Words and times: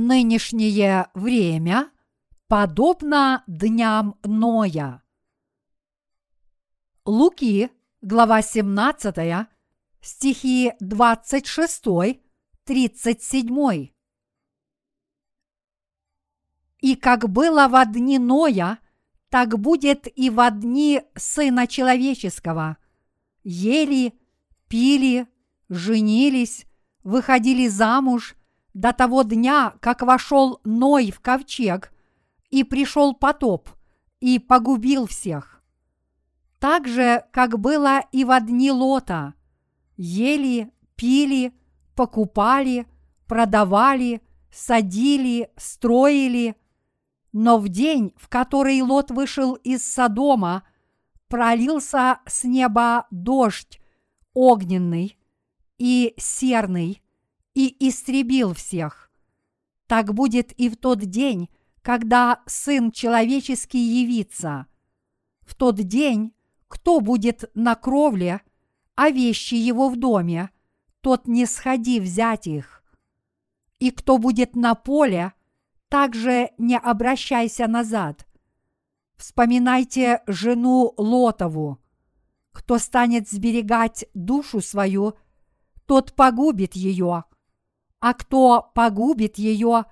Нынешнее 0.00 1.10
время 1.12 1.90
подобно 2.46 3.42
дням 3.48 4.16
Ноя. 4.22 5.02
Луки, 7.04 7.68
глава 8.00 8.40
17, 8.40 9.48
стихи 10.00 10.72
26, 10.78 11.82
37. 12.62 13.88
И 16.78 16.94
как 16.94 17.28
было 17.28 17.66
во 17.66 17.84
дни 17.84 18.20
Ноя, 18.20 18.78
так 19.30 19.58
будет 19.58 20.06
и 20.16 20.30
во 20.30 20.52
дни 20.52 21.02
Сына 21.16 21.66
Человеческого. 21.66 22.76
Ели, 23.42 24.16
пили, 24.68 25.26
женились, 25.68 26.66
выходили 27.02 27.66
замуж 27.66 28.36
до 28.80 28.92
того 28.92 29.22
дня, 29.22 29.74
как 29.80 30.02
вошел 30.02 30.60
Ной 30.64 31.10
в 31.10 31.20
ковчег, 31.20 31.92
и 32.50 32.64
пришел 32.64 33.14
потоп, 33.14 33.68
и 34.20 34.38
погубил 34.38 35.06
всех. 35.06 35.62
Так 36.58 36.88
же, 36.88 37.24
как 37.32 37.58
было 37.58 38.00
и 38.12 38.24
во 38.24 38.40
дни 38.40 38.70
Лота. 38.70 39.34
Ели, 39.96 40.72
пили, 40.96 41.52
покупали, 41.94 42.86
продавали, 43.26 44.22
садили, 44.50 45.50
строили– 45.56 46.56
но 47.32 47.58
в 47.58 47.68
день, 47.68 48.14
в 48.16 48.28
который 48.28 48.80
Лот 48.80 49.10
вышел 49.10 49.54
из 49.54 49.84
Содома, 49.84 50.64
пролился 51.28 52.20
с 52.26 52.44
неба 52.44 53.06
дождь 53.10 53.80
огненный 54.32 55.18
и 55.76 56.14
серный 56.16 57.02
и 57.58 57.88
истребил 57.88 58.54
всех. 58.54 59.10
Так 59.88 60.14
будет 60.14 60.52
и 60.52 60.68
в 60.68 60.76
тот 60.76 61.00
день, 61.00 61.48
когда 61.82 62.40
Сын 62.46 62.92
Человеческий 62.92 63.80
явится. 63.80 64.66
В 65.40 65.56
тот 65.56 65.74
день, 65.74 66.34
кто 66.68 67.00
будет 67.00 67.50
на 67.54 67.74
кровле, 67.74 68.42
а 68.94 69.10
вещи 69.10 69.54
его 69.54 69.88
в 69.88 69.96
доме, 69.96 70.50
тот 71.00 71.26
не 71.26 71.46
сходи 71.46 71.98
взять 71.98 72.46
их. 72.46 72.84
И 73.80 73.90
кто 73.90 74.18
будет 74.18 74.54
на 74.54 74.76
поле, 74.76 75.32
также 75.88 76.50
не 76.58 76.78
обращайся 76.78 77.66
назад. 77.66 78.24
Вспоминайте 79.16 80.22
жену 80.28 80.94
Лотову. 80.96 81.80
Кто 82.52 82.78
станет 82.78 83.28
сберегать 83.28 84.04
душу 84.14 84.60
свою, 84.60 85.14
тот 85.86 86.14
погубит 86.14 86.76
ее, 86.76 87.24
а 88.00 88.14
кто 88.14 88.70
погубит 88.74 89.38
ее, 89.38 89.84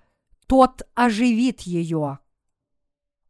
тот 0.47 0.83
оживит 0.95 1.63
ее. 1.63 2.19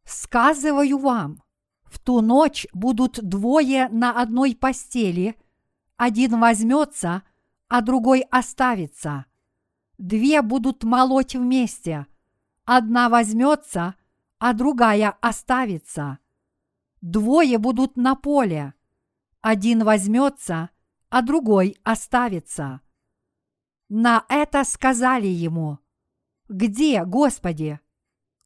Сказываю 0.05 0.97
вам, 0.97 1.43
в 1.83 1.99
ту 1.99 2.21
ночь 2.21 2.67
будут 2.73 3.19
двое 3.21 3.89
на 3.89 4.21
одной 4.21 4.55
постели, 4.55 5.35
один 5.95 6.39
возьмется, 6.39 7.23
а 7.67 7.81
другой 7.81 8.21
оставится. 8.29 9.25
Две 9.97 10.41
будут 10.41 10.83
молоть 10.83 11.35
вместе– 11.35 12.07
Одна 12.69 13.07
возьмется, 13.07 13.95
а 14.39 14.51
другая 14.51 15.11
оставится. 15.21 16.19
Двое 16.99 17.57
будут 17.59 17.95
на 17.95 18.13
поле. 18.15 18.73
Один 19.39 19.85
возьмется, 19.85 20.69
а 21.07 21.21
другой 21.21 21.77
оставится. 21.85 22.81
На 23.89 24.25
это 24.27 24.63
сказали 24.63 25.27
ему, 25.27 25.79
«Где, 26.49 27.03
Господи?» 27.05 27.79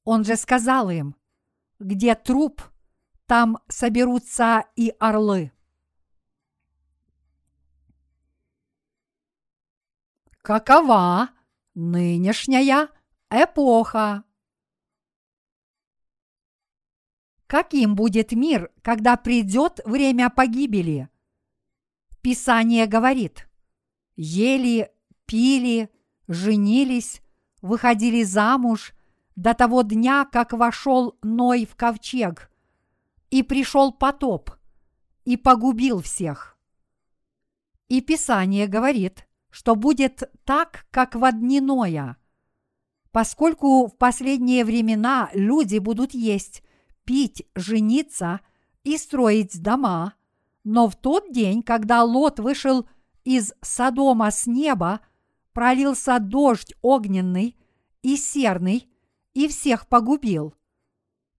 Он 0.03 0.23
же 0.23 0.35
сказал 0.35 0.89
им, 0.89 1.15
«Где 1.79 2.15
труп, 2.15 2.61
там 3.25 3.57
соберутся 3.67 4.65
и 4.75 4.93
орлы». 4.99 5.51
Какова 10.41 11.29
нынешняя 11.75 12.89
эпоха. 13.29 14.23
Каким 17.45 17.95
будет 17.95 18.31
мир, 18.31 18.71
когда 18.81 19.17
придет 19.17 19.81
время 19.85 20.29
погибели? 20.29 21.09
Писание 22.21 22.87
говорит, 22.87 23.47
ели, 24.15 24.91
пили, 25.31 25.89
женились, 26.27 27.21
выходили 27.61 28.23
замуж 28.23 28.93
до 29.37 29.53
того 29.53 29.81
дня, 29.81 30.25
как 30.25 30.51
вошел 30.51 31.17
Ной 31.23 31.65
в 31.65 31.77
ковчег, 31.77 32.51
и 33.29 33.41
пришел 33.41 33.93
потоп, 33.93 34.51
и 35.23 35.37
погубил 35.37 36.01
всех. 36.01 36.57
И 37.87 38.01
Писание 38.01 38.67
говорит, 38.67 39.25
что 39.49 39.77
будет 39.77 40.29
так, 40.43 40.85
как 40.91 41.15
в 41.15 41.31
дни 41.31 41.61
Ноя– 41.61 42.17
Поскольку 43.11 43.87
в 43.87 43.97
последние 43.97 44.63
времена 44.63 45.29
люди 45.33 45.77
будут 45.79 46.13
есть, 46.13 46.63
пить, 47.03 47.45
жениться 47.55 48.39
и 48.85 48.97
строить 48.97 49.61
дома, 49.61 50.13
но 50.63 50.87
в 50.87 50.95
тот 50.95 51.29
день, 51.33 51.61
когда 51.61 52.03
Лот 52.03 52.39
вышел 52.39 52.87
из 53.25 53.53
Содома 53.61 54.31
с 54.31 54.47
неба, 54.47 55.01
пролился 55.53 56.19
дождь 56.19 56.73
огненный 56.81 57.57
и 58.01 58.15
серный 58.17 58.89
и 59.33 59.47
всех 59.47 59.87
погубил. 59.87 60.53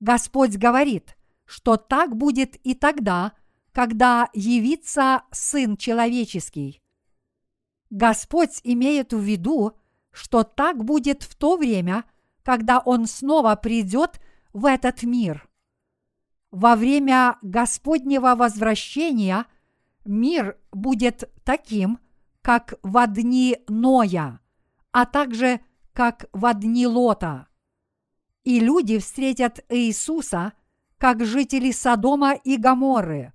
Господь 0.00 0.56
говорит, 0.56 1.16
что 1.44 1.76
так 1.76 2.16
будет 2.16 2.56
и 2.56 2.74
тогда, 2.74 3.32
когда 3.72 4.28
явится 4.32 5.22
Сын 5.30 5.76
Человеческий. 5.76 6.82
Господь 7.90 8.60
имеет 8.64 9.12
в 9.12 9.20
виду, 9.20 9.72
что 10.10 10.44
так 10.44 10.84
будет 10.84 11.22
в 11.22 11.36
то 11.36 11.56
время, 11.56 12.04
когда 12.42 12.78
Он 12.80 13.06
снова 13.06 13.54
придет 13.56 14.20
в 14.52 14.66
этот 14.66 15.02
мир. 15.02 15.48
Во 16.50 16.76
время 16.76 17.38
Господнего 17.42 18.34
возвращения 18.34 19.46
мир 20.04 20.58
будет 20.70 21.30
таким, 21.44 21.98
как 22.42 22.74
в 22.82 23.06
дни 23.06 23.58
Ноя, 23.68 24.40
а 24.90 25.06
также 25.06 25.60
как 25.92 26.26
в 26.32 26.52
дни 26.54 26.86
Лота. 26.86 27.48
И 28.44 28.60
люди 28.60 28.98
встретят 28.98 29.64
Иисуса, 29.68 30.52
как 30.98 31.24
жители 31.24 31.70
Содома 31.70 32.34
и 32.34 32.56
Гаморы. 32.56 33.32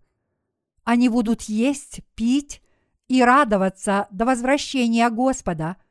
Они 0.84 1.10
будут 1.10 1.44
есть, 1.44 2.02
пить 2.16 2.62
и 3.08 3.24
радоваться 3.24 4.08
до 4.12 4.26
возвращения 4.26 5.10
Господа– 5.10 5.78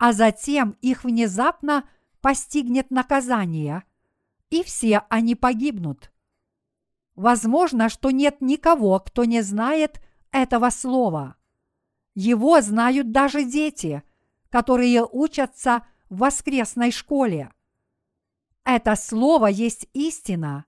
а 0.00 0.14
затем 0.14 0.78
их 0.80 1.04
внезапно 1.04 1.86
постигнет 2.22 2.90
наказание, 2.90 3.84
и 4.48 4.62
все 4.62 5.02
они 5.10 5.34
погибнут. 5.34 6.10
Возможно, 7.16 7.90
что 7.90 8.10
нет 8.10 8.40
никого, 8.40 8.98
кто 9.00 9.26
не 9.26 9.42
знает 9.42 10.00
этого 10.32 10.70
слова. 10.70 11.36
Его 12.14 12.60
знают 12.60 13.12
даже 13.12 13.44
дети, 13.44 14.02
которые 14.50 15.04
учатся 15.04 15.86
в 16.08 16.18
воскресной 16.18 16.90
школе. 16.90 17.52
Это 18.64 18.96
слово 18.96 19.46
есть 19.46 19.88
истина. 19.92 20.64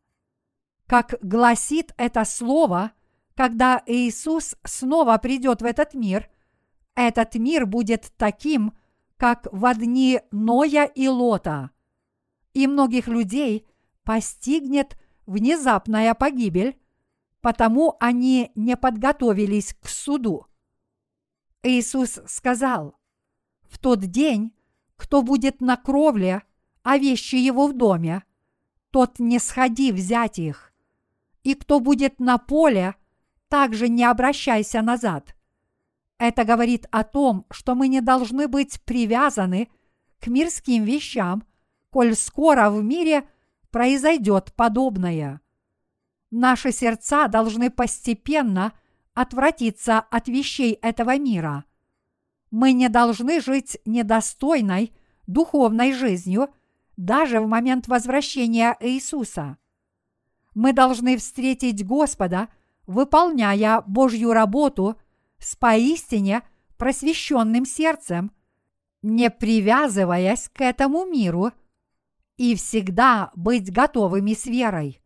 Как 0.86 1.14
гласит 1.22 1.92
это 1.96 2.24
слово, 2.24 2.92
когда 3.34 3.82
Иисус 3.86 4.56
снова 4.64 5.16
придет 5.18 5.62
в 5.62 5.64
этот 5.64 5.94
мир, 5.94 6.30
этот 6.94 7.34
мир 7.34 7.66
будет 7.66 8.12
таким, 8.16 8.76
как 9.16 9.46
в 9.52 9.74
дни 9.74 10.20
Ноя 10.30 10.84
и 10.84 11.08
Лота. 11.08 11.70
И 12.54 12.66
многих 12.66 13.08
людей 13.08 13.66
постигнет 14.04 14.98
внезапная 15.26 16.14
погибель, 16.14 16.78
потому 17.40 17.96
они 18.00 18.52
не 18.54 18.76
подготовились 18.76 19.74
к 19.80 19.88
суду. 19.88 20.46
Иисус 21.62 22.18
сказал, 22.26 22.96
в 23.62 23.78
тот 23.78 24.00
день, 24.00 24.52
кто 24.96 25.22
будет 25.22 25.60
на 25.60 25.76
кровле, 25.76 26.42
а 26.82 26.98
вещи 26.98 27.36
его 27.36 27.68
в 27.68 27.72
доме, 27.72 28.24
тот 28.90 29.18
не 29.18 29.38
сходи 29.38 29.92
взять 29.92 30.38
их. 30.38 30.72
И 31.44 31.54
кто 31.54 31.80
будет 31.80 32.18
на 32.18 32.38
поле, 32.38 32.94
также 33.48 33.88
не 33.88 34.04
обращайся 34.04 34.82
назад. 34.82 35.36
Это 36.18 36.44
говорит 36.44 36.86
о 36.90 37.04
том, 37.04 37.46
что 37.50 37.74
мы 37.74 37.88
не 37.88 38.00
должны 38.00 38.48
быть 38.48 38.80
привязаны 38.82 39.68
к 40.20 40.26
мирским 40.26 40.84
вещам, 40.84 41.44
коль 41.90 42.14
скоро 42.14 42.70
в 42.70 42.82
мире 42.82 43.28
произойдет 43.70 44.52
подобное. 44.54 45.40
Наши 46.30 46.72
сердца 46.72 47.28
должны 47.28 47.70
постепенно 47.70 48.72
отвратиться 49.14 49.98
от 49.98 50.28
вещей 50.28 50.72
этого 50.74 51.18
мира. 51.18 51.64
Мы 52.50 52.72
не 52.72 52.88
должны 52.88 53.40
жить 53.40 53.78
недостойной 53.84 54.92
духовной 55.26 55.92
жизнью 55.92 56.48
даже 56.96 57.40
в 57.40 57.46
момент 57.46 57.88
возвращения 57.88 58.76
Иисуса. 58.80 59.56
Мы 60.54 60.72
должны 60.72 61.16
встретить 61.16 61.84
Господа, 61.86 62.48
выполняя 62.86 63.82
Божью 63.86 64.32
работу 64.32 64.96
с 65.38 65.56
поистине 65.56 66.42
просвещенным 66.76 67.64
сердцем, 67.64 68.32
не 69.02 69.30
привязываясь 69.30 70.48
к 70.48 70.60
этому 70.60 71.06
миру 71.06 71.52
и 72.36 72.54
всегда 72.54 73.30
быть 73.34 73.72
готовыми 73.72 74.34
с 74.34 74.46
верой. 74.46 75.00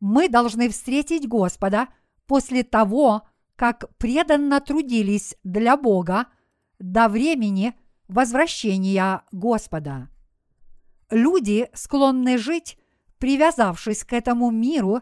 Мы 0.00 0.28
должны 0.28 0.68
встретить 0.68 1.28
Господа 1.28 1.88
после 2.30 2.62
того, 2.62 3.22
как 3.56 3.86
преданно 3.98 4.60
трудились 4.60 5.34
для 5.42 5.76
Бога 5.76 6.28
до 6.78 7.08
времени 7.08 7.74
возвращения 8.06 9.24
Господа. 9.32 10.08
Люди 11.10 11.68
склонны 11.74 12.38
жить, 12.38 12.78
привязавшись 13.18 14.04
к 14.04 14.12
этому 14.12 14.52
миру 14.52 15.00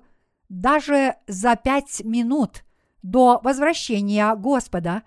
даже 0.48 1.16
за 1.26 1.54
пять 1.56 2.00
минут 2.02 2.64
до 3.02 3.42
возвращения 3.44 4.34
Господа, 4.34 5.02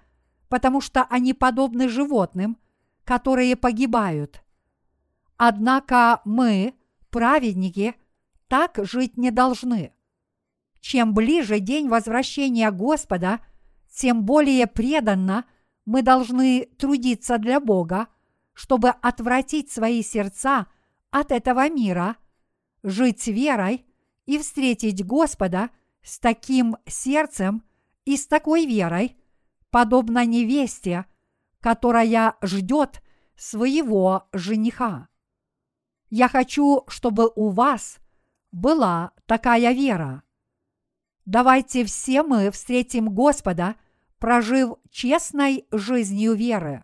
потому 0.47 0.79
что 0.79 1.07
они 1.09 1.33
подобны 1.33 1.89
животным, 1.89 2.59
которые 3.03 3.56
погибают. 3.56 4.44
Однако 5.38 6.21
мы, 6.23 6.75
праведники, 7.09 7.95
так 8.47 8.77
жить 8.83 9.18
не 9.18 9.31
должны. 9.31 9.91
Чем 10.81 11.13
ближе 11.13 11.60
день 11.60 11.88
возвращения 11.88 12.69
Господа, 12.72 13.39
тем 13.94 14.25
более 14.25 14.68
преданно 14.68 15.45
мы 15.86 16.01
должны 16.01 16.66
трудиться 16.78 17.38
для 17.38 17.60
Бога, 17.60 18.07
чтобы 18.54 18.89
отвратить 18.89 19.72
свои 19.72 20.04
сердца 20.04 20.68
от 21.12 21.31
этого 21.31 21.69
мира, 21.69 22.18
жить 22.83 23.28
верой 23.28 23.86
и 24.25 24.38
встретить 24.39 25.06
Господа 25.06 25.69
с 26.01 26.19
таким 26.19 26.78
сердцем 26.88 27.63
и 28.06 28.18
с 28.18 28.25
такой 28.25 28.66
верой, 28.66 29.16
подобно 29.69 30.25
невесте, 30.25 31.06
которая 31.60 32.36
ждет 32.42 33.04
своего 33.36 34.28
жениха. 34.33 35.10
Я 36.10 36.28
хочу, 36.28 36.83
чтобы 36.88 37.31
у 37.36 37.50
вас 37.50 38.00
была 38.51 39.12
такая 39.28 39.74
вера. 39.74 40.24
Давайте 41.31 41.86
все 41.86 42.24
мы 42.24 42.51
встретим 42.51 43.07
Господа, 43.07 43.75
прожив 44.19 44.74
честной 44.89 45.66
жизнью 45.72 46.33
веры. 46.33 46.83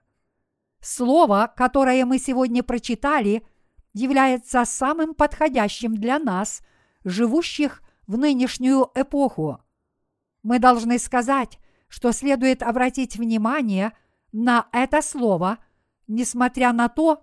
Слово, 0.79 1.53
которое 1.53 2.05
мы 2.05 2.17
сегодня 2.17 2.63
прочитали, 2.63 3.45
является 3.91 4.63
самым 4.63 5.15
подходящим 5.15 5.95
для 5.95 6.17
нас, 6.17 6.61
живущих 7.03 7.83
в 8.07 8.17
нынешнюю 8.17 8.89
эпоху. 8.95 9.59
Мы 10.43 10.59
должны 10.59 10.97
сказать, 10.97 11.59
что 11.89 12.13
следует 12.13 12.63
обратить 12.63 13.17
внимание 13.17 13.91
на 14.31 14.69
это 14.71 15.01
слово, 15.01 15.57
несмотря 16.07 16.71
на 16.71 16.87
то, 16.87 17.21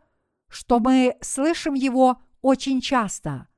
что 0.49 0.79
мы 0.79 1.17
слышим 1.23 1.73
его 1.73 2.19
очень 2.43 2.83
часто. 2.83 3.49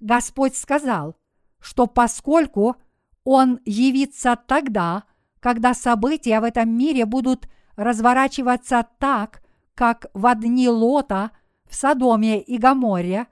Господь 0.00 0.56
сказал, 0.56 1.18
что 1.60 1.86
поскольку 1.86 2.76
Он 3.24 3.58
явится 3.64 4.36
тогда, 4.36 5.04
когда 5.40 5.74
события 5.74 6.40
в 6.40 6.44
этом 6.44 6.70
мире 6.70 7.06
будут 7.06 7.48
разворачиваться 7.76 8.86
так, 8.98 9.42
как 9.74 10.06
в 10.14 10.34
дни 10.36 10.68
Лота 10.68 11.32
в 11.64 11.74
Содоме 11.74 12.40
и 12.40 12.58
Гаморе, 12.58 13.26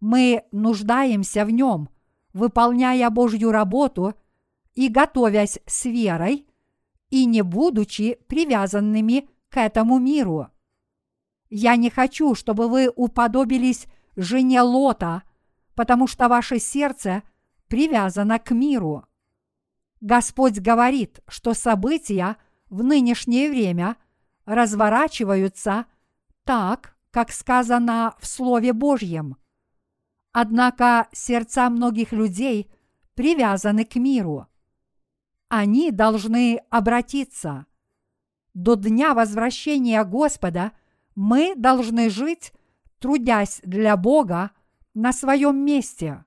мы 0.00 0.44
нуждаемся 0.52 1.44
в 1.44 1.50
нем, 1.50 1.88
выполняя 2.32 3.10
Божью 3.10 3.50
работу 3.50 4.14
и 4.74 4.88
готовясь 4.88 5.58
с 5.66 5.84
верой 5.84 6.46
и 7.10 7.26
не 7.26 7.42
будучи 7.42 8.18
привязанными 8.26 9.28
к 9.48 9.58
этому 9.58 9.98
миру. 9.98 10.48
Я 11.48 11.76
не 11.76 11.90
хочу, 11.90 12.34
чтобы 12.34 12.68
вы 12.68 12.90
уподобились 12.94 13.86
жене 14.16 14.62
Лота, 14.62 15.22
потому 15.74 16.06
что 16.06 16.28
ваше 16.28 16.58
сердце 16.58 17.22
привязано 17.68 18.38
к 18.38 18.50
миру. 18.50 19.04
Господь 20.00 20.58
говорит, 20.58 21.20
что 21.28 21.54
события 21.54 22.36
в 22.68 22.82
нынешнее 22.82 23.50
время 23.50 23.96
разворачиваются 24.44 25.86
так, 26.44 26.96
как 27.10 27.30
сказано 27.32 28.14
в 28.18 28.26
Слове 28.26 28.72
Божьем. 28.72 29.36
Однако 30.32 31.08
сердца 31.12 31.70
многих 31.70 32.12
людей 32.12 32.70
привязаны 33.14 33.84
к 33.84 33.96
миру. 33.96 34.48
Они 35.48 35.90
должны 35.90 36.60
обратиться. 36.70 37.66
До 38.52 38.74
дня 38.74 39.14
возвращения 39.14 40.02
Господа– 40.04 40.72
мы 41.14 41.54
должны 41.56 42.10
жить, 42.10 42.52
трудясь 42.98 43.60
для 43.62 43.96
Бога 43.96 44.50
на 44.94 45.12
своем 45.12 45.64
месте. 45.64 46.24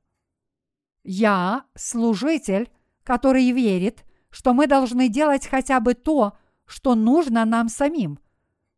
Я 1.04 1.66
служитель, 1.76 2.70
который 3.08 3.52
верит, 3.52 4.04
что 4.30 4.54
мы 4.54 4.68
должны 4.68 5.08
делать 5.08 5.48
хотя 5.48 5.80
бы 5.80 5.94
то, 5.94 6.38
что 6.66 6.94
нужно 6.94 7.46
нам 7.46 7.70
самим, 7.70 8.20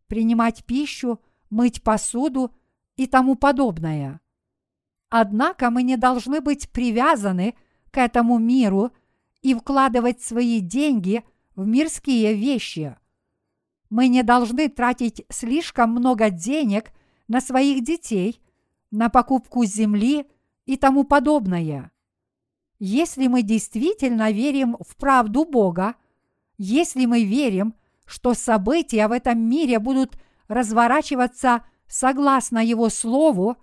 принимать 0.06 0.64
пищу, 0.66 1.20
мыть 1.50 1.82
посуду 1.82 2.54
и 2.96 3.08
тому 3.08 3.34
подобное. 3.34 4.22
Однако 5.10 5.72
мы 5.72 5.82
не 5.82 5.98
должны 5.98 6.42
быть 6.42 6.70
привязаны 6.70 7.56
к 7.90 7.98
этому 7.98 8.38
миру 8.38 8.92
и 9.42 9.56
вкладывать 9.56 10.22
свои 10.22 10.60
деньги 10.60 11.24
в 11.56 11.66
мирские 11.66 12.36
вещи– 12.36 12.96
мы 13.90 14.08
не 14.08 14.22
должны 14.22 14.70
тратить 14.70 15.26
слишком 15.30 15.90
много 15.90 16.30
денег 16.30 16.92
на 17.28 17.42
своих 17.42 17.84
детей, 17.84 18.40
на 18.92 19.10
покупку 19.10 19.66
земли 19.66 20.28
и 20.68 20.78
тому 20.78 21.06
подобное. 21.06 21.92
Если 22.80 23.28
мы 23.28 23.44
действительно 23.44 24.32
верим 24.32 24.78
в 24.80 24.96
правду 24.96 25.46
Бога, 25.46 25.96
если 26.58 27.06
мы 27.06 27.26
верим, 27.26 27.76
что 28.06 28.34
события 28.34 29.08
в 29.08 29.12
этом 29.12 29.40
мире 29.40 29.80
будут 29.80 30.18
разворачиваться 30.48 31.66
согласно 31.88 32.60
Его 32.64 32.90
Слову, 32.90 33.58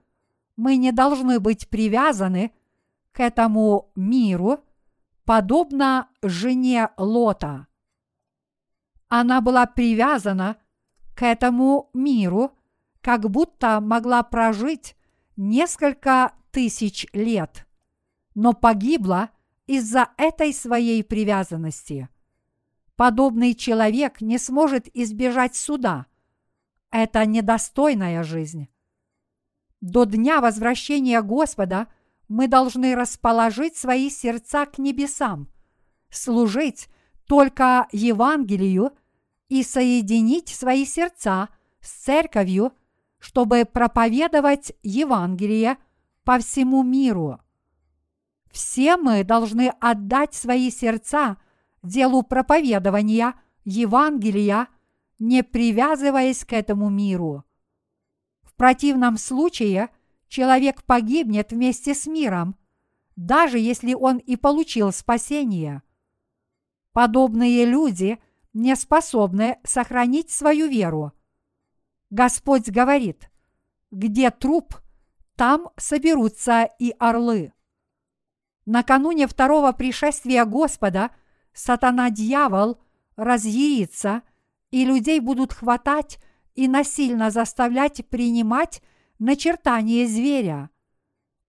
мы 0.56 0.76
не 0.76 0.92
должны 0.92 1.40
быть 1.40 1.68
привязаны 1.68 2.52
к 3.12 3.20
этому 3.20 3.90
миру, 3.96 4.60
подобно 5.24 6.08
жене 6.22 6.90
Лота. 6.98 7.66
Она 9.08 9.40
была 9.40 9.66
привязана 9.66 10.56
к 11.14 11.24
этому 11.24 11.90
миру, 11.94 12.52
как 13.00 13.30
будто 13.30 13.80
могла 13.80 14.22
прожить 14.22 14.96
несколько 15.36 16.32
тысяч 16.50 17.06
лет, 17.12 17.65
но 18.36 18.52
погибла 18.52 19.30
из-за 19.66 20.10
этой 20.18 20.52
своей 20.52 21.02
привязанности. 21.02 22.08
Подобный 22.94 23.54
человек 23.54 24.20
не 24.20 24.38
сможет 24.38 24.94
избежать 24.94 25.56
суда. 25.56 26.06
Это 26.90 27.24
недостойная 27.24 28.22
жизнь. 28.22 28.68
До 29.80 30.04
дня 30.04 30.40
возвращения 30.40 31.22
Господа 31.22 31.88
мы 32.28 32.46
должны 32.46 32.94
расположить 32.94 33.76
свои 33.76 34.10
сердца 34.10 34.66
к 34.66 34.78
небесам, 34.78 35.48
служить 36.10 36.88
только 37.26 37.88
Евангелию 37.90 38.92
и 39.48 39.62
соединить 39.62 40.50
свои 40.50 40.84
сердца 40.84 41.48
с 41.80 41.90
церковью, 41.90 42.72
чтобы 43.18 43.64
проповедовать 43.64 44.72
Евангелие 44.82 45.78
по 46.22 46.38
всему 46.38 46.82
миру. 46.82 47.40
Все 48.56 48.96
мы 48.96 49.22
должны 49.22 49.68
отдать 49.80 50.32
свои 50.32 50.70
сердца 50.70 51.36
делу 51.82 52.22
проповедования 52.22 53.34
Евангелия, 53.66 54.68
не 55.18 55.42
привязываясь 55.42 56.42
к 56.42 56.54
этому 56.54 56.88
миру. 56.88 57.44
В 58.40 58.54
противном 58.54 59.18
случае 59.18 59.90
человек 60.28 60.84
погибнет 60.84 61.52
вместе 61.52 61.94
с 61.94 62.06
миром, 62.06 62.56
даже 63.14 63.58
если 63.58 63.92
он 63.92 64.16
и 64.16 64.36
получил 64.36 64.90
спасение. 64.90 65.82
Подобные 66.92 67.66
люди 67.66 68.18
не 68.54 68.74
способны 68.74 69.58
сохранить 69.64 70.30
свою 70.30 70.66
веру. 70.66 71.12
Господь 72.08 72.70
говорит, 72.70 73.30
где 73.90 74.30
труп, 74.30 74.76
там 75.34 75.68
соберутся 75.76 76.70
и 76.78 76.94
орлы. 76.98 77.52
Накануне 78.66 79.28
второго 79.28 79.70
пришествия 79.70 80.44
Господа 80.44 81.10
сатана-дьявол 81.52 82.78
разъярится, 83.14 84.22
и 84.72 84.84
людей 84.84 85.20
будут 85.20 85.52
хватать 85.52 86.18
и 86.56 86.66
насильно 86.66 87.30
заставлять 87.30 88.06
принимать 88.08 88.82
начертание 89.20 90.06
зверя, 90.08 90.70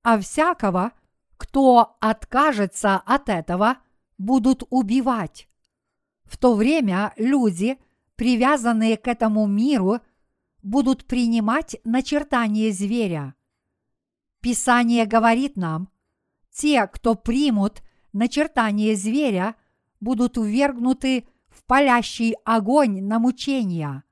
а 0.04 0.20
всякого, 0.20 0.92
кто 1.38 1.98
откажется 2.00 2.96
от 2.98 3.30
этого, 3.30 3.78
будут 4.20 4.64
убивать. 4.70 5.50
В 6.24 6.38
то 6.38 6.54
время 6.54 7.14
люди, 7.18 7.80
привязанные 8.16 8.96
к 8.96 9.08
этому 9.08 9.48
миру, 9.48 10.02
будут 10.62 11.06
принимать 11.06 11.78
начертание 11.84 12.72
зверя. 12.72 13.34
Писание 14.42 15.06
говорит 15.06 15.56
нам, 15.56 15.90
те, 16.58 16.88
кто 16.88 17.14
примут 17.14 17.84
начертание 18.14 18.96
зверя, 18.96 19.56
будут 20.00 20.38
увергнуты 20.40 21.28
в 21.50 21.64
палящий 21.64 22.34
огонь 22.46 23.04
на 23.04 23.20
мучения. 23.20 24.04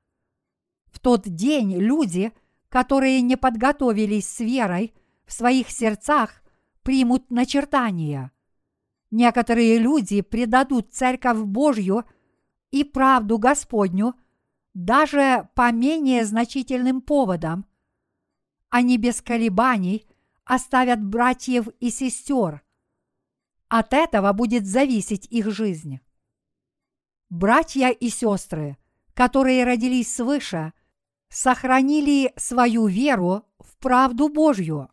В 0.86 1.00
тот 1.00 1.22
день 1.28 1.76
люди, 1.76 2.32
которые 2.68 3.20
не 3.20 3.36
подготовились 3.36 4.28
с 4.28 4.38
верой 4.38 4.94
в 5.26 5.32
своих 5.32 5.70
сердцах, 5.70 6.42
примут 6.82 7.30
начертание. 7.30 8.30
Некоторые 9.10 9.78
люди 9.78 10.20
предадут 10.20 10.92
Церковь 10.92 11.38
Божью 11.38 12.04
и 12.70 12.84
правду 12.84 13.38
Господню 13.38 14.14
даже 14.72 15.48
по 15.54 15.72
менее 15.72 16.24
значительным 16.24 17.00
поводам. 17.00 17.66
Они 18.70 18.98
без 18.98 19.20
колебаний 19.20 20.06
оставят 20.46 21.04
братьев 21.04 21.68
и 21.80 21.90
сестер. 21.90 22.62
От 23.68 23.92
этого 23.92 24.32
будет 24.32 24.64
зависеть 24.64 25.26
их 25.26 25.50
жизнь. 25.50 26.00
Братья 27.28 27.90
и 27.90 28.08
сестры, 28.08 28.78
которые 29.12 29.64
родились 29.64 30.14
свыше, 30.14 30.72
сохранили 31.28 32.32
свою 32.36 32.86
веру 32.86 33.44
в 33.58 33.76
правду 33.78 34.28
Божью. 34.28 34.88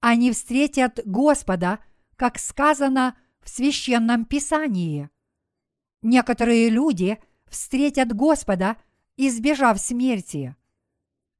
Они 0.00 0.32
встретят 0.32 1.00
Господа, 1.04 1.78
как 2.16 2.38
сказано 2.38 3.16
в 3.40 3.50
священном 3.50 4.24
писании. 4.24 5.10
Некоторые 6.00 6.70
люди 6.70 7.18
встретят 7.48 8.14
Господа, 8.14 8.78
избежав 9.18 9.78
смерти. 9.78 10.56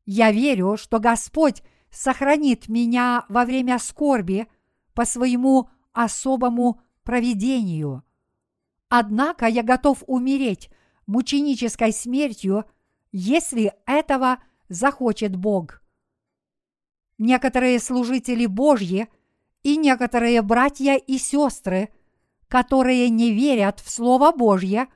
Я 0.05 0.31
верю, 0.31 0.77
что 0.77 1.01
Господь 1.01 1.63
сохранит 1.93 2.69
меня 2.69 3.25
во 3.29 3.45
время 3.45 3.79
скорби 3.79 4.49
по 4.95 5.05
своему 5.05 5.69
особому 5.93 6.81
провидению. 7.05 8.03
Однако 8.89 9.47
я 9.47 9.63
готов 9.63 10.03
умереть 10.07 10.71
мученической 11.07 11.93
смертью, 11.93 12.65
если 13.13 13.75
этого 13.87 14.39
захочет 14.69 15.37
Бог. 15.37 15.83
Некоторые 17.19 17.79
служители 17.79 18.47
Божьи 18.47 19.09
и 19.63 19.77
некоторые 19.77 20.43
братья 20.43 20.97
и 20.97 21.19
сестры, 21.19 21.91
которые 22.49 23.09
не 23.11 23.33
верят 23.33 23.81
в 23.81 23.91
Слово 23.91 24.33
Божье 24.33 24.89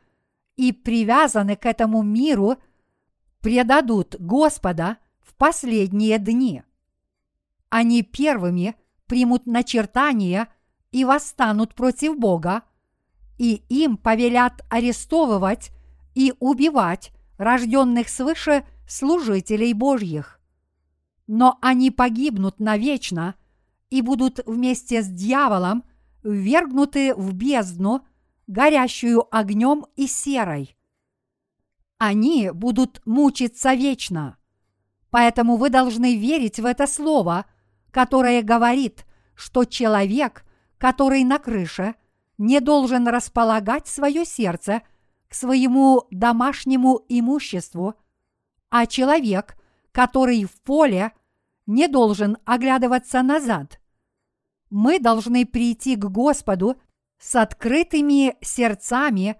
и 0.56 0.72
привязаны 0.72 1.56
к 1.56 1.66
этому 1.66 2.02
миру, 2.02 2.56
предадут 3.40 4.16
Господа 4.18 4.96
в 5.20 5.34
последние 5.34 6.18
дни. 6.18 6.62
Они 7.68 8.02
первыми 8.02 8.76
примут 9.06 9.46
начертания 9.46 10.48
и 10.92 11.04
восстанут 11.04 11.74
против 11.74 12.18
Бога, 12.18 12.62
и 13.38 13.62
им 13.68 13.96
повелят 13.96 14.64
арестовывать 14.70 15.70
и 16.14 16.32
убивать 16.40 17.12
рожденных 17.38 18.08
свыше 18.08 18.66
служителей 18.88 19.72
Божьих. 19.72 20.40
Но 21.26 21.58
они 21.60 21.90
погибнут 21.90 22.60
навечно 22.60 23.34
и 23.90 24.00
будут 24.00 24.40
вместе 24.46 25.02
с 25.02 25.08
дьяволом 25.08 25.84
ввергнуты 26.22 27.14
в 27.14 27.34
бездну, 27.34 28.06
горящую 28.46 29.26
огнем 29.34 29.86
и 29.96 30.06
серой. 30.06 30.76
Они 31.98 32.50
будут 32.50 33.04
мучиться 33.06 33.74
вечно. 33.74 34.36
Поэтому 35.10 35.56
вы 35.56 35.70
должны 35.70 36.16
верить 36.16 36.60
в 36.60 36.64
это 36.66 36.86
слово, 36.86 37.46
которое 37.96 38.42
говорит, 38.42 39.06
что 39.34 39.64
человек, 39.64 40.44
который 40.76 41.24
на 41.24 41.38
крыше, 41.38 41.94
не 42.36 42.60
должен 42.60 43.08
располагать 43.08 43.88
свое 43.88 44.26
сердце– 44.26 44.82
к 45.28 45.34
своему 45.34 46.04
домашнему 46.10 47.04
имуществу, 47.08 47.94
а 48.70 48.86
человек, 48.86 49.56
который 49.92 50.44
в 50.44 50.60
поле, 50.62 51.12
не 51.66 51.88
должен 51.88 52.38
оглядываться 52.44 53.22
назад. 53.22 53.80
Мы 54.70 55.00
должны 55.00 55.46
прийти 55.46 55.96
к 55.96 56.04
Господу 56.04 56.76
с 57.18 57.34
открытыми 57.34 58.36
сердцами 58.40 59.36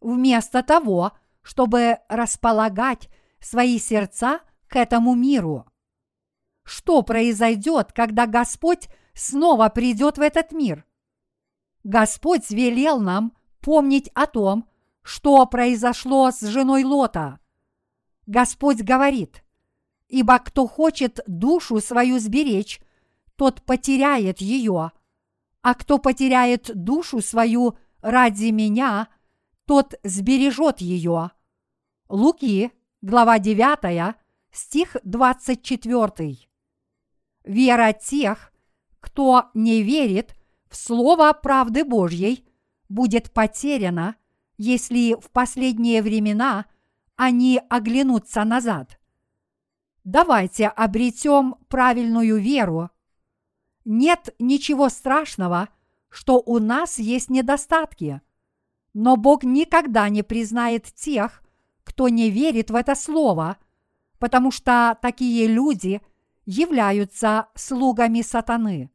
вместо 0.00 0.62
того, 0.62 1.12
чтобы 1.42 1.98
располагать 2.08 3.08
свои 3.40 3.78
сердца 3.78 4.40
к 4.66 4.76
этому 4.76 5.14
миру. 5.14 5.67
Что 6.68 7.00
произойдет, 7.00 7.94
когда 7.94 8.26
Господь 8.26 8.90
снова 9.14 9.70
придет 9.70 10.18
в 10.18 10.20
этот 10.20 10.52
мир? 10.52 10.84
Господь 11.82 12.50
велел 12.50 13.00
нам 13.00 13.32
помнить 13.62 14.10
о 14.12 14.26
том, 14.26 14.68
что 15.00 15.46
произошло 15.46 16.30
с 16.30 16.42
женой 16.42 16.84
Лота. 16.84 17.40
Господь 18.26 18.82
говорит, 18.82 19.42
ибо 20.08 20.38
кто 20.40 20.66
хочет 20.66 21.20
душу 21.26 21.80
свою 21.80 22.18
сберечь, 22.18 22.82
тот 23.36 23.62
потеряет 23.62 24.42
ее, 24.42 24.92
а 25.62 25.74
кто 25.74 25.96
потеряет 25.96 26.70
душу 26.74 27.22
свою 27.22 27.78
ради 28.02 28.50
меня, 28.50 29.08
тот 29.64 29.94
сбережет 30.02 30.82
ее. 30.82 31.30
Луки, 32.10 32.72
глава 33.00 33.38
9, 33.38 34.14
стих 34.52 34.98
24. 35.02 36.47
Вера 37.48 37.92
тех, 37.92 38.52
кто 39.00 39.50
не 39.54 39.82
верит 39.82 40.36
в 40.68 40.76
Слово 40.76 41.32
правды 41.32 41.84
Божьей, 41.84 42.44
будет 42.88 43.32
потеряна– 43.32 44.14
если 44.58 45.14
в 45.14 45.30
последние 45.30 46.02
времена 46.02 46.66
они 47.16 47.60
оглянутся 47.70 48.44
назад. 48.44 49.00
Давайте 50.04 50.66
обретем 50.66 51.54
правильную 51.68 52.40
веру. 52.40 52.90
Нет 53.84 54.34
ничего 54.38 54.88
страшного, 54.88 55.68
что 56.10 56.42
у 56.44 56.58
нас 56.58 56.98
есть 56.98 57.30
недостатки, 57.30 58.20
но 58.94 59.16
Бог 59.16 59.44
никогда 59.44 60.08
не 60.08 60.22
признает 60.22 60.84
тех, 60.86 61.42
кто 61.84 62.08
не 62.08 62.30
верит 62.30 62.70
в 62.70 62.74
это 62.74 62.94
слово, 62.94 63.56
потому 64.18 64.50
что 64.50 64.98
такие 65.00 65.46
люди 65.46 66.02
являются 66.48 67.48
слугами 67.54 68.22
сатаны. 68.22 68.90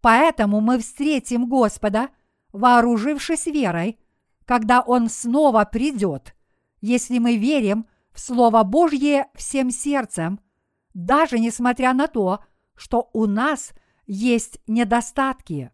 Поэтому 0.00 0.60
мы 0.60 0.80
встретим 0.80 1.48
Господа, 1.48 2.08
вооружившись 2.52 3.46
верой, 3.46 4.00
когда 4.44 4.80
Он 4.80 5.08
снова 5.08 5.64
придет, 5.64 6.34
если 6.80 7.18
мы 7.18 7.36
верим 7.36 7.86
в 8.10 8.18
Слово 8.18 8.64
Божье 8.64 9.28
всем 9.36 9.70
сердцем, 9.70 10.40
даже 10.94 11.38
несмотря 11.38 11.92
на 11.94 12.08
то, 12.08 12.40
что 12.74 13.08
у 13.12 13.26
нас 13.26 13.70
есть 14.04 14.58
недостатки. 14.66 15.70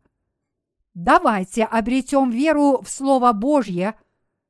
Давайте 0.92 1.64
обретем 1.64 2.28
веру 2.28 2.82
в 2.82 2.90
Слово 2.90 3.32
Божье, 3.32 3.94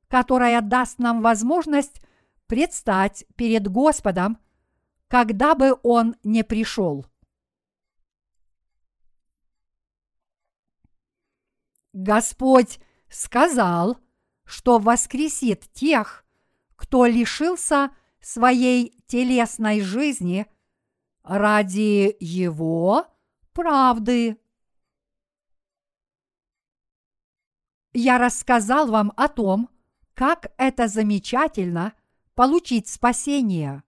которое 0.09 0.59
даст 0.59 0.99
нам 0.99 1.21
возможность 1.21 2.01
предстать 2.45 3.23
перед 3.37 3.69
Господом, 3.69 4.37
когда 5.09 5.53
бы 5.53 5.77
Он 5.83 6.15
не 6.23 6.45
пришел. 6.45 7.05
Господь 11.91 12.79
сказал– 13.09 13.97
что 14.49 14.79
воскресит 14.79 15.71
тех, 15.73 16.25
кто 16.75 17.05
лишился 17.05 17.91
своей 18.19 18.99
телесной 19.05 19.81
жизни 19.81 20.47
ради 21.23 22.15
Его 22.19 23.05
правды. 23.53 24.39
Я 27.93 28.17
рассказал 28.17 28.87
вам 28.87 29.13
о 29.17 29.27
том, 29.27 29.69
как 30.15 30.51
это 30.57 30.87
замечательно 30.87 31.93
получить 32.33 32.87
спасение. 32.87 33.83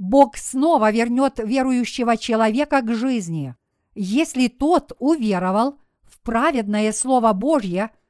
Бог 0.00 0.36
снова 0.36 0.90
вернет 0.90 1.38
верующего 1.38 2.16
человека 2.16 2.82
к 2.82 2.92
жизни, 2.92 3.54
если 3.94 4.48
тот 4.48 4.96
уверовал 4.98 5.78
в 6.02 6.20
праведное 6.22 6.92
Слово 6.92 7.32
Божье– 7.32 7.92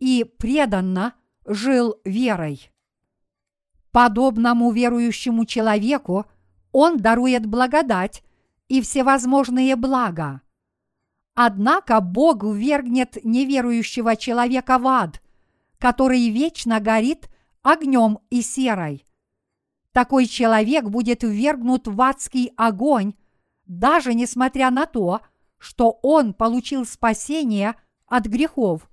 и 0.00 0.24
преданно 0.24 1.14
жил 1.46 2.00
верой. 2.04 2.72
Подобному 3.92 4.72
верующему 4.72 5.44
человеку 5.44 6.26
Он 6.72 6.96
дарует 6.96 7.46
благодать 7.46 8.24
и 8.68 8.80
всевозможные 8.80 9.76
блага. 9.76 10.40
Однако 11.34 12.00
Бог 12.00 12.42
ввергнет 12.44 13.18
неверующего 13.24 14.16
человека 14.16 14.78
в 14.78 14.86
ад, 14.86 15.22
который 15.78 16.28
вечно 16.28 16.80
горит 16.80 17.28
огнем 17.62 18.18
и 18.30 18.42
серой. 18.42 19.06
Такой 20.00 20.24
человек 20.24 20.86
будет 20.86 21.24
ввергнут 21.24 21.86
в 21.86 22.00
адский 22.00 22.54
огонь, 22.56 23.12
даже 23.66 24.14
несмотря 24.14 24.70
на 24.70 24.86
то, 24.86 25.20
что 25.58 25.98
он 26.00 26.32
получил 26.32 26.86
спасение 26.86 27.74
от 28.06 28.24
грехов, 28.24 28.88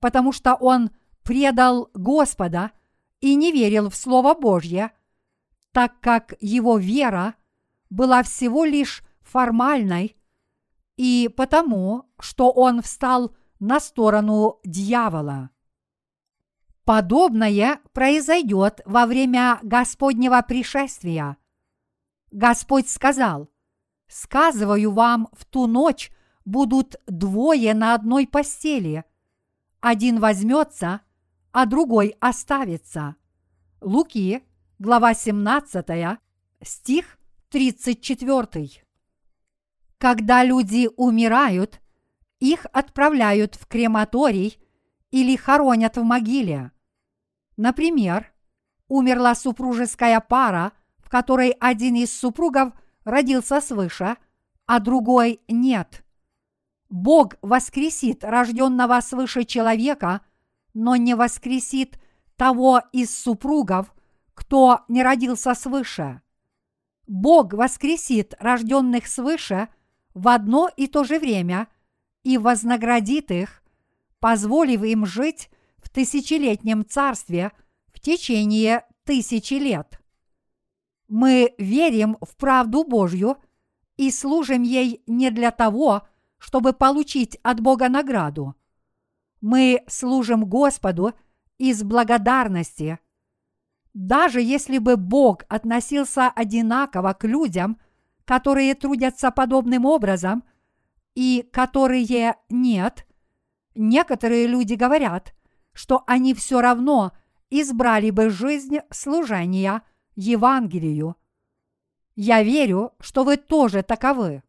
потому 0.00 0.32
что 0.32 0.56
он 0.56 0.90
предал 1.22 1.88
Господа 1.94 2.72
и 3.20 3.36
не 3.36 3.52
верил 3.52 3.90
в 3.90 3.94
Слово 3.94 4.34
Божье, 4.34 4.90
так 5.70 6.00
как 6.00 6.34
его 6.40 6.78
вера 6.78 7.36
была 7.88 8.24
всего 8.24 8.64
лишь 8.64 9.04
формальной, 9.20 10.16
и 10.96 11.30
потому, 11.36 12.10
что 12.18 12.50
он 12.50 12.82
встал 12.82 13.36
на 13.60 13.78
сторону 13.78 14.58
дьявола. 14.64 15.50
Подобное 16.84 17.80
произойдет 17.92 18.80
во 18.84 19.06
время 19.06 19.58
Господнего 19.62 20.42
пришествия. 20.42 21.36
Господь 22.30 22.88
сказал, 22.88 23.50
«Сказываю 24.08 24.92
вам, 24.92 25.28
в 25.32 25.44
ту 25.44 25.66
ночь 25.66 26.10
будут 26.44 26.96
двое 27.06 27.74
на 27.74 27.94
одной 27.94 28.26
постели. 28.26 29.04
Один 29.80 30.18
возьмется, 30.18 31.00
а 31.52 31.66
другой 31.66 32.16
оставится». 32.20 33.16
Луки, 33.80 34.42
глава 34.78 35.14
17, 35.14 36.18
стих 36.62 37.18
34. 37.50 38.84
Когда 39.98 40.44
люди 40.44 40.88
умирают, 40.96 41.80
их 42.38 42.66
отправляют 42.72 43.56
в 43.56 43.66
крематорий 43.66 44.58
или 45.10 45.36
хоронят 45.36 45.96
в 45.96 46.02
могиле. 46.02 46.72
Например, 47.56 48.32
умерла 48.88 49.34
супружеская 49.34 50.20
пара, 50.20 50.72
в 50.98 51.08
которой 51.08 51.50
один 51.60 51.94
из 51.96 52.16
супругов 52.16 52.72
родился 53.04 53.60
свыше, 53.60 54.16
а 54.66 54.80
другой 54.80 55.40
нет. 55.48 56.04
Бог 56.88 57.34
воскресит 57.42 58.24
рожденного 58.24 59.00
свыше 59.00 59.44
человека, 59.44 60.22
но 60.74 60.96
не 60.96 61.14
воскресит 61.14 62.00
того 62.36 62.82
из 62.92 63.16
супругов, 63.16 63.94
кто 64.34 64.80
не 64.88 65.02
родился 65.02 65.54
свыше. 65.54 66.22
Бог 67.06 67.52
воскресит 67.52 68.34
рожденных 68.38 69.06
свыше 69.06 69.68
в 70.14 70.28
одно 70.28 70.70
и 70.76 70.86
то 70.86 71.04
же 71.04 71.18
время 71.18 71.68
и 72.22 72.38
вознаградит 72.38 73.30
их, 73.30 73.59
позволив 74.20 74.84
им 74.84 75.06
жить 75.06 75.50
в 75.78 75.88
тысячелетнем 75.88 76.84
царстве 76.86 77.52
в 77.92 77.98
течение 78.00 78.84
тысячи 79.04 79.54
лет. 79.54 80.00
Мы 81.08 81.54
верим 81.58 82.16
в 82.20 82.36
правду 82.36 82.84
Божью 82.84 83.36
и 83.96 84.10
служим 84.10 84.62
ей 84.62 85.02
не 85.06 85.30
для 85.30 85.50
того, 85.50 86.06
чтобы 86.38 86.72
получить 86.72 87.38
от 87.42 87.60
Бога 87.60 87.88
награду. 87.88 88.54
Мы 89.40 89.82
служим 89.88 90.44
Господу 90.44 91.12
из 91.58 91.82
благодарности. 91.82 92.98
Даже 93.92 94.40
если 94.40 94.78
бы 94.78 94.96
Бог 94.96 95.44
относился 95.48 96.28
одинаково 96.28 97.12
к 97.12 97.24
людям, 97.24 97.78
которые 98.24 98.74
трудятся 98.74 99.30
подобным 99.30 99.84
образом, 99.84 100.44
и 101.14 101.46
которые 101.52 102.36
нет, 102.48 103.06
некоторые 103.74 104.46
люди 104.46 104.74
говорят– 104.74 105.34
что 105.72 106.04
они 106.06 106.34
все 106.34 106.60
равно 106.60 107.12
избрали 107.48 108.10
бы 108.10 108.30
жизнь 108.30 108.78
служения 108.90 109.82
Евангелию. 110.14 111.16
Я 112.14 112.42
верю, 112.42 112.92
что 113.00 113.24
вы 113.24 113.36
тоже 113.36 113.82
таковы. 113.82 114.42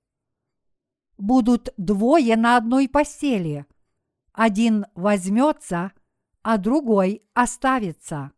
Будут 1.17 1.73
двое 1.77 2.36
на 2.36 2.57
одной 2.57 2.89
постели. 2.89 3.65
Один 4.34 4.86
возьмется, 4.95 5.91
а 6.41 6.57
другой 6.57 7.23
оставится. 7.34 8.31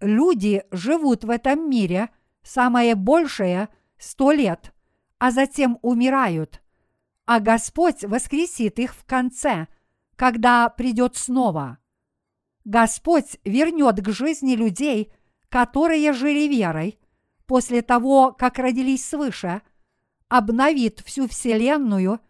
Люди 0.00 0.64
живут 0.70 1.24
в 1.24 1.30
этом 1.30 1.68
мире 1.68 2.10
самое 2.42 2.94
большее 2.94 3.68
сто 3.98 4.30
лет, 4.32 4.72
а 5.18 5.30
затем 5.30 5.78
умирают, 5.82 6.62
а 7.26 7.40
Господь 7.40 8.04
воскресит 8.04 8.78
их 8.78 8.94
в 8.94 9.04
конце– 9.04 9.68
когда 10.16 10.68
придет 10.68 11.16
снова. 11.16 11.78
Господь 12.64 13.38
вернет 13.44 14.00
к 14.00 14.10
жизни 14.10 14.54
людей, 14.54 15.12
которые 15.48 16.12
жили 16.12 16.48
верой, 16.48 16.98
после 17.46 17.82
того, 17.82 18.32
как 18.32 18.58
родились 18.58 19.06
свыше, 19.06 19.62
обновит 20.28 21.00
всю 21.00 21.28
Вселенную 21.28 22.20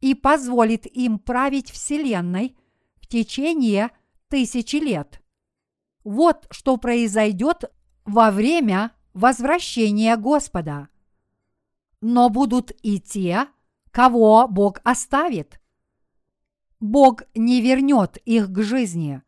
и 0.00 0.14
позволит 0.14 0.86
им 0.86 1.18
править 1.18 1.70
Вселенной 1.70 2.56
в 3.00 3.08
течение 3.08 3.90
тысячи 4.28 4.76
лет. 4.76 5.20
Вот 6.04 6.46
что 6.50 6.76
произойдет 6.76 7.64
во 8.04 8.30
время 8.30 8.92
возвращения 9.14 10.16
Господа. 10.16 10.88
Но 12.00 12.28
будут 12.30 12.72
и 12.82 13.00
те, 13.00 13.46
кого 13.92 14.48
Бог 14.48 14.80
оставит. 14.82 15.60
Бог 16.80 17.22
не 17.34 17.60
вернет 17.60 18.16
их 18.24 18.50
к 18.50 18.62
жизни. 18.62 19.22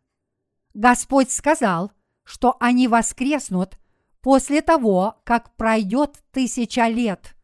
Господь 0.73 1.31
сказал, 1.31 1.93
что 2.25 2.57
они 2.59 2.89
воскреснут 2.89 3.79
после 4.23 4.63
того, 4.63 5.21
как 5.25 5.55
пройдет 5.55 6.25
тысяча 6.33 6.89
лет. 6.89 7.37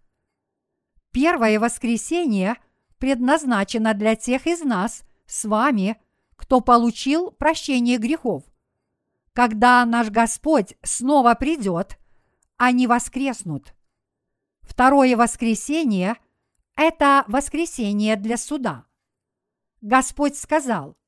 Первое 1.12 1.61
воскресение 1.61 2.56
предназначено 2.98 3.94
для 3.94 4.16
тех 4.16 4.46
из 4.46 4.62
нас 4.62 5.02
с 5.26 5.44
вами, 5.44 6.00
кто 6.37 6.61
получил 6.61 7.30
прощение 7.33 7.98
грехов. 7.98 8.44
Когда 9.33 9.85
наш 9.85 10.11
Господь 10.11 10.74
снова 10.83 11.35
придет, 11.35 11.98
они 12.56 12.87
воскреснут. 12.87 13.74
Второе 14.62 15.16
воскресение– 15.16 16.16
это 16.83 17.25
воскресение 17.29 18.16
для 18.16 18.37
суда– 18.37 18.85
Господь 19.81 20.37
сказал, 20.37 20.99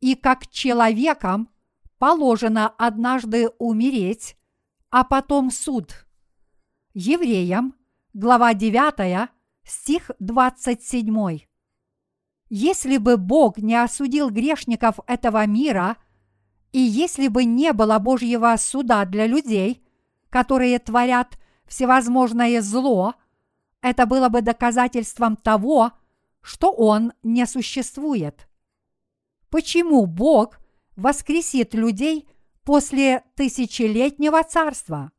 «И 0.00 0.14
как 0.14 0.46
человекам 0.46 1.50
положено 1.98 2.68
однажды 2.68 3.48
умереть, 3.58 4.36
а 4.90 5.02
потом 5.02 5.50
суд». 5.50 6.06
Евреям, 6.94 7.74
глава 8.14 8.54
9, 8.54 9.28
стих 9.64 10.12
27. 10.20 11.40
Если 12.48 12.96
бы 12.98 13.16
Бог 13.16 13.58
не 13.58 13.74
осудил 13.74 14.30
грешников 14.30 15.00
этого 15.08 15.44
мира, 15.46 15.96
и 16.70 16.78
если 16.78 17.26
бы 17.26 17.44
не 17.44 17.72
было 17.72 17.98
Божьего 17.98 18.54
суда 18.56 19.04
для 19.04 19.26
людей, 19.26 19.82
которые 20.30 20.78
творят 20.78 21.38
всевозможное 21.66 22.62
зло, 22.62 23.14
это 23.86 24.04
было 24.04 24.28
бы 24.28 24.42
доказательством 24.42 25.36
того, 25.36 25.92
что 26.40 26.72
он 26.72 27.12
не 27.22 27.46
существует. 27.46 28.48
Почему 29.48 30.06
Бог 30.06 30.58
воскресит 30.96 31.72
людей 31.72 32.28
после 32.64 33.22
тысячелетнего 33.36 34.42
царства? 34.42 35.12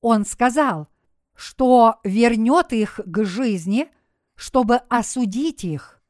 Он 0.00 0.24
сказал, 0.24 0.88
что 1.34 2.00
вернет 2.02 2.72
их 2.72 2.98
к 3.04 3.24
жизни, 3.26 3.90
чтобы 4.36 4.76
осудить 4.88 5.62
их. 5.62 6.00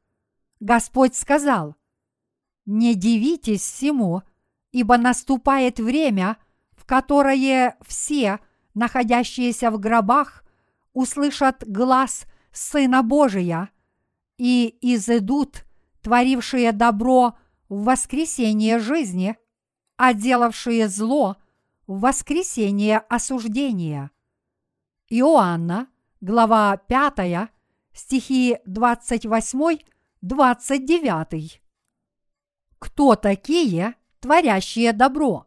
Господь 0.60 1.16
сказал, 1.16 1.74
«Не 2.64 2.94
дивитесь 2.94 3.62
всему, 3.62 4.22
ибо 4.70 4.98
наступает 4.98 5.80
время, 5.80 6.36
в 6.76 6.84
которое 6.84 7.76
все, 7.84 8.38
находящиеся 8.74 9.72
в 9.72 9.80
гробах, 9.80 10.44
услышат 10.96 11.62
глаз 11.66 12.26
Сына 12.52 13.02
Божия– 13.02 13.70
и 14.38 14.78
изыдут, 14.80 15.66
творившие 16.02 16.72
добро 16.72 17.34
в 17.68 17.84
воскресение 17.84 18.78
жизни, 18.78 19.36
а 19.96 20.14
делавшие 20.14 20.88
зло 20.88 21.36
в 21.86 22.00
воскресение 22.00 22.98
осуждения. 22.98 24.10
Иоанна, 25.08 25.86
глава 26.20 26.76
5, 26.76 27.50
стихи 27.92 28.58
28-29. 28.66 31.60
Кто 32.78 33.16
такие, 33.16 33.94
творящие 34.20 34.92
добро? 34.92 35.46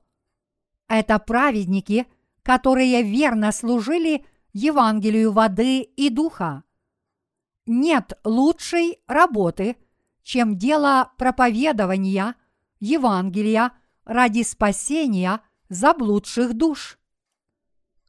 Это 0.88 1.20
праведники, 1.20 2.08
которые 2.42 3.04
верно 3.04 3.52
служили 3.52 4.26
Евангелию 4.54 5.32
воды 5.32 5.82
и 5.82 6.10
духа. 6.10 6.64
Нет 7.66 8.14
лучшей 8.24 9.00
работы, 9.08 9.78
чем 10.24 10.58
дело 10.58 11.12
проповедования 11.18 12.36
Евангелия 12.80 13.72
ради 14.06 14.44
спасения 14.44 15.42
заблудших 15.70 16.56
душ. 16.56 16.98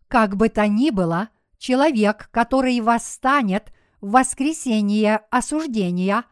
Как 0.09 0.37
бы 0.37 0.49
то 0.49 0.67
ни 0.67 0.91
было, 0.91 1.29
человек, 1.59 2.29
который 2.31 2.81
восстанет 2.81 3.73
в 4.01 4.13
воскресение 4.13 5.19
осуждения, 5.31 6.25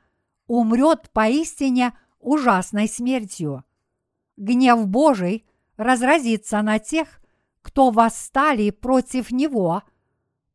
умрет 0.47 1.11
поистине 1.13 1.93
ужасной 2.19 2.89
смертью. 2.89 3.65
Гнев 4.37 4.87
Божий 4.89 5.47
разразится 5.77 6.63
на 6.63 6.79
тех, 6.79 7.21
кто 7.63 7.91
восстали 7.91 8.71
против 8.71 9.31
него, 9.31 9.83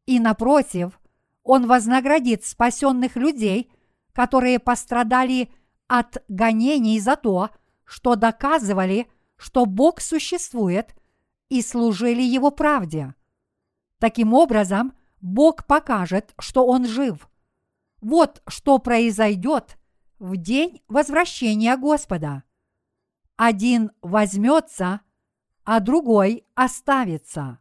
и 0.06 0.20
напротив, 0.20 1.00
он 1.44 1.68
вознаградит 1.68 2.46
спасенных 2.46 3.16
людей, 3.16 3.72
которые 4.14 4.60
пострадали 4.60 5.50
от 5.88 6.24
гонений 6.28 7.00
за 7.00 7.16
то, 7.16 7.50
что 7.84 8.16
доказывали, 8.16 9.08
что 9.36 9.66
Бог 9.66 10.02
существует 10.02 10.96
и 11.50 11.62
служили 11.62 12.22
Его 12.22 12.52
правде. 12.52 13.14
Таким 14.00 14.34
образом, 14.34 14.94
Бог 15.22 15.66
покажет, 15.66 16.34
что 16.40 16.66
Он 16.66 16.86
жив. 16.86 17.30
Вот 18.02 18.42
что 18.48 18.80
произойдет 18.80 19.78
в 20.20 20.36
день 20.38 20.82
возвращения 20.88 21.76
Господа. 21.78 22.44
Один 23.36 23.92
возьмется, 24.02 25.02
а 25.64 25.80
другой 25.80 26.46
оставится. 26.56 27.60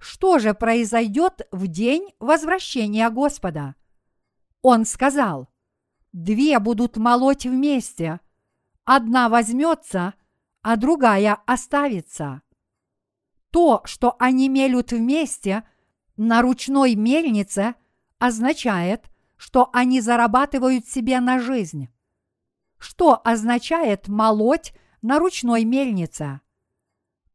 Что 0.00 0.38
же 0.38 0.54
произойдет 0.54 1.46
в 1.52 1.66
день 1.66 2.14
возвращения 2.20 3.08
Господа? 3.10 3.74
Он 4.62 4.86
сказал, 4.86 5.50
две 6.12 6.58
будут 6.58 6.96
молоть 6.96 7.44
вместе, 7.44 8.20
одна 8.86 9.28
возьмется, 9.28 10.14
а 10.62 10.76
другая 10.76 11.34
оставится. 11.44 12.40
То, 13.50 13.82
что 13.84 14.16
они 14.18 14.48
мелют 14.48 14.92
вместе 14.92 15.64
на 16.16 16.40
ручной 16.40 16.94
мельнице, 16.94 17.74
означает, 18.18 19.10
что 19.36 19.68
они 19.74 20.00
зарабатывают 20.00 20.88
себе 20.88 21.20
на 21.20 21.40
жизнь. 21.40 21.88
Что 22.78 23.20
означает 23.22 24.08
молоть 24.08 24.72
на 25.02 25.18
ручной 25.18 25.64
мельнице? 25.64 26.40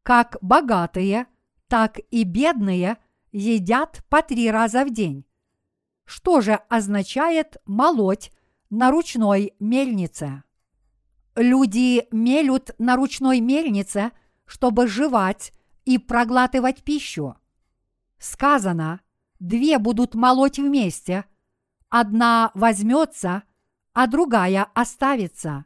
Как 0.01 0.37
богатые, 0.41 1.27
так 1.67 1.99
и 2.11 2.23
бедные 2.23 2.97
едят 3.31 4.03
по 4.09 4.21
три 4.21 4.49
раза 4.49 4.85
в 4.85 4.91
день. 4.91 5.25
Что 6.05 6.41
же 6.41 6.59
означает 6.69 7.57
молоть 7.65 8.31
на 8.69 8.91
ручной 8.91 9.53
мельнице? 9.59 10.43
Люди 11.35 12.07
мелют 12.11 12.71
на 12.77 12.95
ручной 12.95 13.39
мельнице, 13.41 14.11
чтобы 14.45 14.87
жевать 14.87 15.51
и 15.83 15.97
проглатывать 15.97 16.83
пищу. 16.83 17.35
Сказано, 18.19 19.01
две 19.39 19.79
будут 19.79 20.15
молоть 20.15 20.59
вместе, 20.59 21.25
одна 21.89 22.51
возьмется, 22.53 23.43
а 23.93 24.07
другая 24.07 24.67
оставится. 24.73 25.65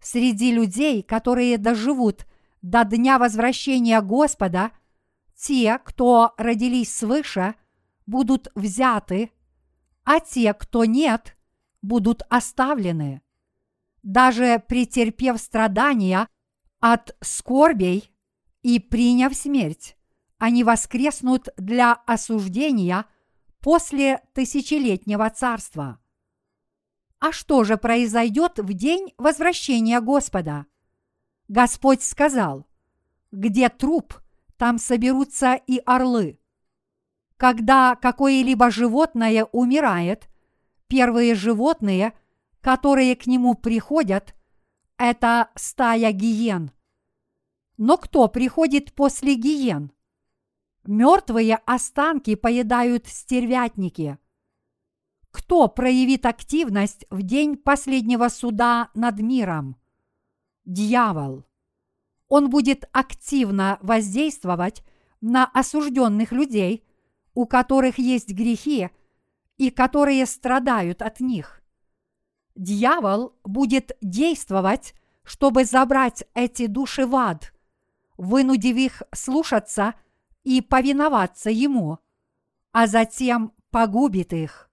Среди 0.00 0.52
людей, 0.52 1.02
которые 1.02 1.58
доживут 1.58 2.26
до 2.62 2.84
дня 2.84 3.18
возвращения 3.18 4.00
Господа, 4.00 4.70
те, 5.36 5.78
кто 5.84 6.32
родились 6.36 6.94
свыше, 6.94 7.54
будут 8.06 8.48
взяты, 8.54 9.30
а 10.04 10.20
те, 10.20 10.54
кто 10.54 10.84
нет, 10.84 11.36
будут 11.82 12.22
оставлены 12.28 13.24
даже 14.04 14.62
претерпев 14.68 15.40
страдания 15.40 16.28
от 16.78 17.16
скорбей 17.22 18.12
и 18.62 18.78
приняв 18.78 19.34
смерть, 19.34 19.96
они 20.38 20.62
воскреснут 20.62 21.48
для 21.56 21.94
осуждения 22.06 23.06
после 23.60 24.22
тысячелетнего 24.34 25.28
царства. 25.30 25.98
А 27.18 27.32
что 27.32 27.64
же 27.64 27.78
произойдет 27.78 28.58
в 28.58 28.74
день 28.74 29.14
возвращения 29.16 30.00
Господа? 30.02 30.66
Господь 31.48 32.02
сказал, 32.02 32.66
где 33.32 33.70
труп, 33.70 34.20
там 34.56 34.78
соберутся 34.78 35.54
и 35.54 35.80
орлы. 35.84 36.38
Когда 37.36 37.96
какое-либо 37.96 38.70
животное 38.70 39.44
умирает, 39.52 40.28
первые 40.88 41.34
животные– 41.34 42.12
которые 42.64 43.14
к 43.14 43.26
нему 43.26 43.54
приходят, 43.54 44.34
это 44.96 45.50
стая 45.54 46.12
гиен. 46.12 46.70
Но 47.76 47.98
кто 47.98 48.26
приходит 48.26 48.94
после 48.94 49.34
гиен? 49.34 49.92
Мертвые 50.84 51.56
останки 51.66 52.34
поедают 52.34 53.06
стервятники. 53.06 54.16
Кто 55.30 55.68
проявит 55.68 56.24
активность 56.24 57.04
в 57.10 57.20
день 57.20 57.58
последнего 57.58 58.28
суда 58.28 58.88
над 58.94 59.20
миром? 59.20 59.76
Дьявол. 60.64 61.44
Он 62.28 62.50
будет 62.50 62.88
активно 62.92 63.78
воздействовать 63.82 64.82
на 65.20 65.46
осужденных 65.46 66.32
людей, 66.32 66.84
у 67.34 67.46
которых 67.46 67.98
есть 67.98 68.30
грехи 68.30 68.90
и 69.56 69.70
которые 69.70 70.26
страдают 70.26 71.02
от 71.02 71.20
них 71.20 71.64
дьявол 72.54 73.34
будет 73.44 73.96
действовать, 74.00 74.94
чтобы 75.22 75.64
забрать 75.64 76.24
эти 76.34 76.66
души 76.66 77.06
в 77.06 77.14
ад, 77.16 77.52
вынудив 78.16 78.76
их 78.76 79.02
слушаться 79.12 79.94
и 80.42 80.60
повиноваться 80.60 81.50
ему, 81.50 81.98
а 82.72 82.86
затем 82.86 83.52
погубит 83.70 84.32
их. 84.32 84.70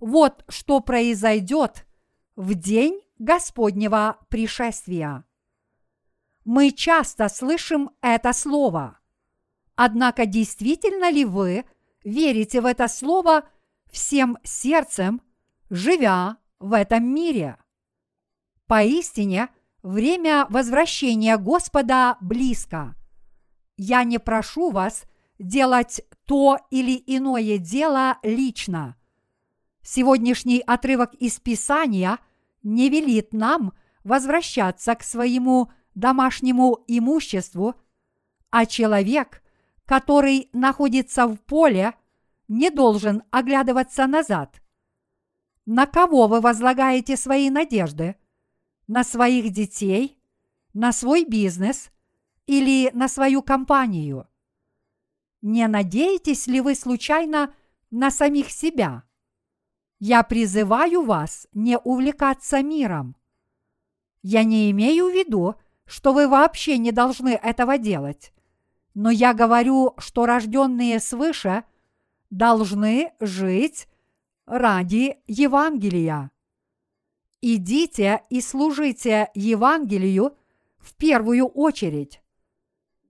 Вот 0.00 0.44
что 0.48 0.80
произойдет 0.80 1.86
в 2.36 2.54
день 2.54 3.00
Господнего 3.18 4.18
пришествия. 4.28 5.24
Мы 6.44 6.72
часто 6.72 7.28
слышим 7.28 7.90
это 8.00 8.32
слово. 8.32 8.98
Однако 9.76 10.26
действительно 10.26 11.10
ли 11.10 11.24
вы 11.24 11.64
верите 12.04 12.60
в 12.60 12.66
это 12.66 12.88
слово 12.88 13.48
всем 13.90 14.38
сердцем, 14.42 15.22
живя 15.70 16.36
в 16.58 16.72
этом 16.72 17.04
мире. 17.04 17.58
Поистине, 18.66 19.48
время 19.82 20.46
возвращения 20.48 21.36
Господа 21.36 22.16
близко. 22.20 22.94
Я 23.76 24.04
не 24.04 24.18
прошу 24.18 24.70
вас 24.70 25.04
делать 25.38 26.02
то 26.26 26.58
или 26.70 27.02
иное 27.06 27.58
дело 27.58 28.18
лично. 28.22 28.96
Сегодняшний 29.82 30.60
отрывок 30.60 31.14
из 31.14 31.40
Писания 31.40 32.18
не 32.62 32.88
велит 32.88 33.32
нам 33.32 33.72
возвращаться 34.04 34.94
к 34.94 35.02
своему 35.02 35.70
домашнему 35.94 36.84
имуществу, 36.86 37.74
а 38.50 38.66
человек, 38.66 39.42
который 39.84 40.48
находится 40.52 41.26
в 41.26 41.36
поле, 41.36 41.94
не 42.48 42.70
должен 42.70 43.22
оглядываться 43.30 44.06
назад. 44.06 44.62
На 45.64 45.86
кого 45.86 46.26
вы 46.26 46.40
возлагаете 46.40 47.16
свои 47.16 47.50
надежды? 47.50 48.16
На 48.86 49.04
своих 49.04 49.50
детей? 49.52 50.18
На 50.74 50.92
свой 50.92 51.24
бизнес? 51.24 51.90
Или 52.46 52.90
на 52.92 53.08
свою 53.08 53.42
компанию? 53.42 54.26
Не 55.40 55.66
надеетесь 55.68 56.46
ли 56.46 56.60
вы 56.60 56.74
случайно 56.74 57.54
на 57.90 58.10
самих 58.10 58.50
себя? 58.50 59.04
Я 59.98 60.24
призываю 60.24 61.02
вас 61.02 61.46
не 61.52 61.78
увлекаться 61.78 62.62
миром. 62.62 63.16
Я 64.22 64.44
не 64.44 64.70
имею 64.70 65.06
в 65.06 65.14
виду, 65.14 65.54
что 65.86 66.12
вы 66.12 66.28
вообще 66.28 66.78
не 66.78 66.92
должны 66.92 67.30
этого 67.30 67.78
делать. 67.78 68.32
Но 68.94 69.10
я 69.10 69.34
говорю, 69.34 69.94
что 69.98 70.26
рожденные 70.26 71.00
свыше 71.00 71.64
должны 72.30 73.12
жить 73.20 73.88
ради 74.46 75.18
Евангелия. 75.26 76.30
Идите 77.40 78.22
и 78.30 78.40
служите 78.40 79.30
Евангелию 79.34 80.36
в 80.78 80.94
первую 80.94 81.46
очередь. 81.46 82.22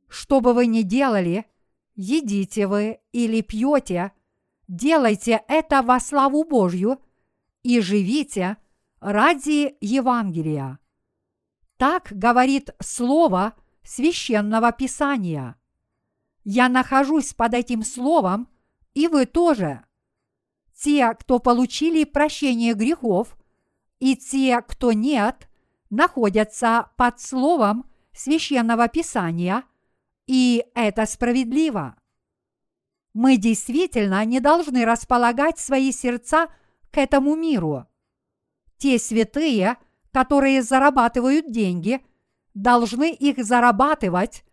Что 0.08 0.40
бы 0.40 0.54
вы 0.54 0.66
ни 0.66 0.82
делали, 0.82 1.46
едите 1.94 2.66
вы 2.66 3.00
или 3.12 3.40
пьете, 3.40 4.12
делайте 4.68 5.42
это 5.48 5.82
во 5.82 6.00
славу 6.00 6.44
Божью 6.44 6.98
и 7.62 7.80
живите 7.80 8.56
ради 9.00 9.76
Евангелия. 9.80 10.78
Так 11.82 12.12
говорит 12.12 12.70
Слово 12.78 13.56
священного 13.82 14.70
писания. 14.70 15.56
Я 16.44 16.68
нахожусь 16.68 17.34
под 17.34 17.54
этим 17.54 17.82
словом, 17.82 18.48
и 18.94 19.08
вы 19.08 19.26
тоже. 19.26 19.84
Те, 20.76 21.12
кто 21.14 21.40
получили 21.40 22.04
прощение 22.04 22.74
грехов, 22.74 23.36
и 23.98 24.14
те, 24.14 24.62
кто 24.62 24.92
нет, 24.92 25.48
находятся 25.90 26.92
под 26.96 27.20
словом 27.20 27.90
священного 28.12 28.86
писания, 28.86 29.64
и 30.28 30.64
это 30.76 31.04
справедливо. 31.04 31.96
Мы 33.12 33.38
действительно 33.38 34.24
не 34.24 34.38
должны 34.38 34.84
располагать 34.84 35.58
свои 35.58 35.90
сердца 35.90 36.46
к 36.92 36.98
этому 36.98 37.34
миру. 37.34 37.88
Те 38.78 39.00
святые, 39.00 39.78
которые 40.12 40.62
зарабатывают 40.62 41.50
деньги, 41.50 42.04
должны 42.54 43.12
их 43.12 43.44
зарабатывать, 43.44 44.44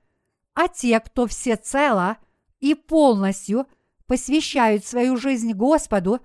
а 0.54 0.68
те, 0.68 1.00
кто 1.00 1.28
всецело 1.28 2.18
и 2.60 2.74
полностью 2.76 3.68
посвящают 4.08 4.86
свою 4.86 5.18
жизнь 5.18 5.54
Господу, 5.54 6.20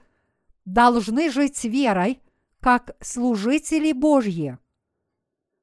должны 0.64 1.30
жить 1.30 1.62
верой, 1.64 2.20
как 2.60 2.96
служители 3.00 3.92
Божьи. 3.92 4.58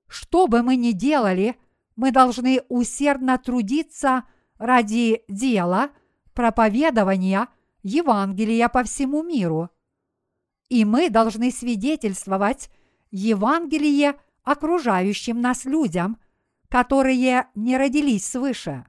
Что 0.07 0.47
бы 0.47 0.61
мы 0.61 0.75
ни 0.75 0.91
делали, 0.91 1.55
мы 1.95 2.11
должны 2.11 2.61
усердно 2.69 3.37
трудиться 3.37 4.23
ради 4.57 5.23
дела– 5.27 5.89
проповедования 6.33 7.47
Евангелия 7.83 8.69
по 8.69 8.83
всему 8.83 9.23
миру. 9.23 9.69
И 10.69 10.85
мы 10.85 11.09
должны 11.09 11.51
свидетельствовать 11.51 12.69
Евангелие 13.11 14.19
окружающим 14.43 15.41
нас 15.41 15.65
людям, 15.65 16.19
которые 16.69 17.47
не 17.53 17.77
родились 17.77 18.25
свыше. 18.25 18.85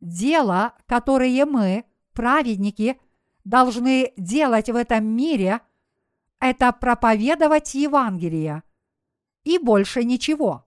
Дело, 0.00 0.74
которое 0.86 1.46
мы, 1.46 1.84
праведники, 2.12 3.00
должны 3.44 4.12
делать 4.16 4.68
в 4.68 4.76
этом 4.76 5.06
мире, 5.06 5.60
это 6.38 6.70
проповедовать 6.72 7.74
Евангелие. 7.74 8.62
И 9.44 9.58
больше 9.58 10.04
ничего. 10.04 10.66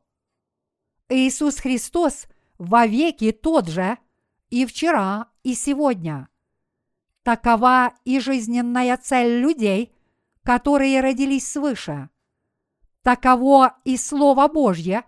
Иисус 1.10 1.58
Христос 1.58 2.28
вовеки 2.58 3.32
тот 3.32 3.68
же 3.68 3.98
и 4.50 4.66
вчера, 4.66 5.28
и 5.44 5.54
сегодня. 5.54 6.28
Такова 7.24 7.94
и 8.06 8.20
жизненная 8.20 8.98
цель 8.98 9.42
людей, 9.42 9.94
которые 10.44 11.02
родились 11.02 11.52
свыше. 11.52 12.10
Таково 13.10 13.76
и 13.86 13.98
Слово 13.98 14.48
Божье, 14.48 15.04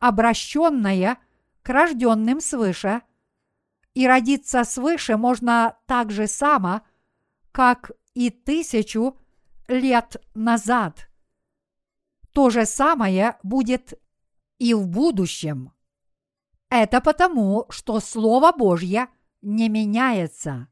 обращенное 0.00 1.16
к 1.62 1.70
рожденным 1.70 2.42
свыше. 2.42 3.00
И 3.94 4.06
родиться 4.06 4.64
свыше 4.64 5.16
можно 5.16 5.78
так 5.86 6.10
же 6.10 6.26
само, 6.26 6.82
как 7.50 7.92
и 8.12 8.28
тысячу 8.28 9.16
лет 9.66 10.22
назад. 10.34 11.08
То 12.34 12.50
же 12.50 12.66
самое 12.66 13.38
будет 13.42 13.98
и 14.58 14.74
в 14.74 14.86
будущем. 14.86 15.72
Это 16.68 17.00
потому, 17.00 17.64
что 17.70 17.98
Слово 18.00 18.52
Божье 18.52 19.08
не 19.40 19.70
меняется. 19.70 20.68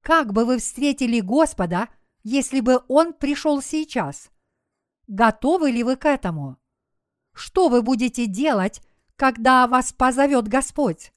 Как 0.00 0.32
бы 0.32 0.44
вы 0.44 0.58
встретили 0.58 1.18
Господа, 1.18 1.88
если 2.22 2.60
бы 2.60 2.84
Он 2.86 3.12
пришел 3.12 3.60
сейчас? 3.60 4.30
Готовы 5.06 5.70
ли 5.70 5.82
вы 5.84 5.96
к 5.96 6.04
этому? 6.04 6.56
Что 7.32 7.68
вы 7.68 7.82
будете 7.82 8.26
делать, 8.26 8.80
когда 9.16 9.66
вас 9.66 9.92
позовет 9.92 10.48
Господь? 10.48 11.12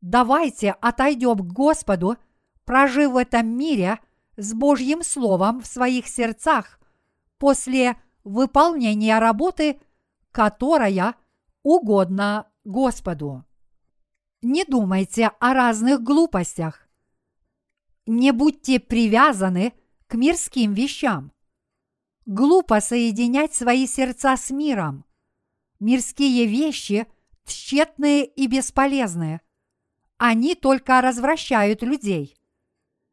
Давайте 0.00 0.72
отойдем 0.72 1.38
к 1.38 1.52
Господу, 1.52 2.16
прожив 2.64 3.12
в 3.12 3.16
этом 3.16 3.46
мире 3.46 3.98
с 4.36 4.52
Божьим 4.52 5.02
Словом 5.02 5.60
в 5.60 5.66
своих 5.66 6.08
сердцах 6.08 6.80
после 7.38 7.96
выполнения 8.24 9.18
работы, 9.18 9.80
которая 10.30 11.14
угодна 11.62 12.48
Господу. 12.64 13.44
Не 14.42 14.64
думайте 14.64 15.30
о 15.38 15.54
разных 15.54 16.02
глупостях. 16.02 16.88
Не 18.06 18.32
будьте 18.32 18.80
привязаны 18.80 19.72
к 20.08 20.14
мирским 20.14 20.74
вещам. 20.74 21.32
Глупо 22.26 22.80
соединять 22.80 23.54
свои 23.54 23.86
сердца 23.86 24.36
с 24.36 24.50
миром. 24.50 25.04
Мирские 25.80 26.46
вещи 26.46 27.06
тщетные 27.44 28.24
и 28.24 28.46
бесполезные. 28.46 29.40
Они 30.18 30.54
только 30.54 31.00
развращают 31.00 31.82
людей. 31.82 32.36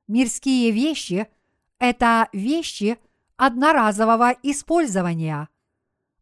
Мирские 0.07 0.71
вещи– 0.71 1.27
это 1.79 2.29
вещи 2.33 2.99
одноразового 3.37 4.35
использования. 4.43 5.49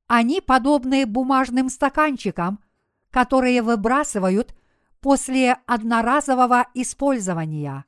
Они 0.07 0.39
подобны 0.39 1.05
бумажным 1.05 1.69
стаканчикам, 1.69 2.63
которые 3.11 3.61
выбрасывают– 3.61 4.55
после 5.01 5.53
одноразового 5.65 6.67
использования. 6.73 7.85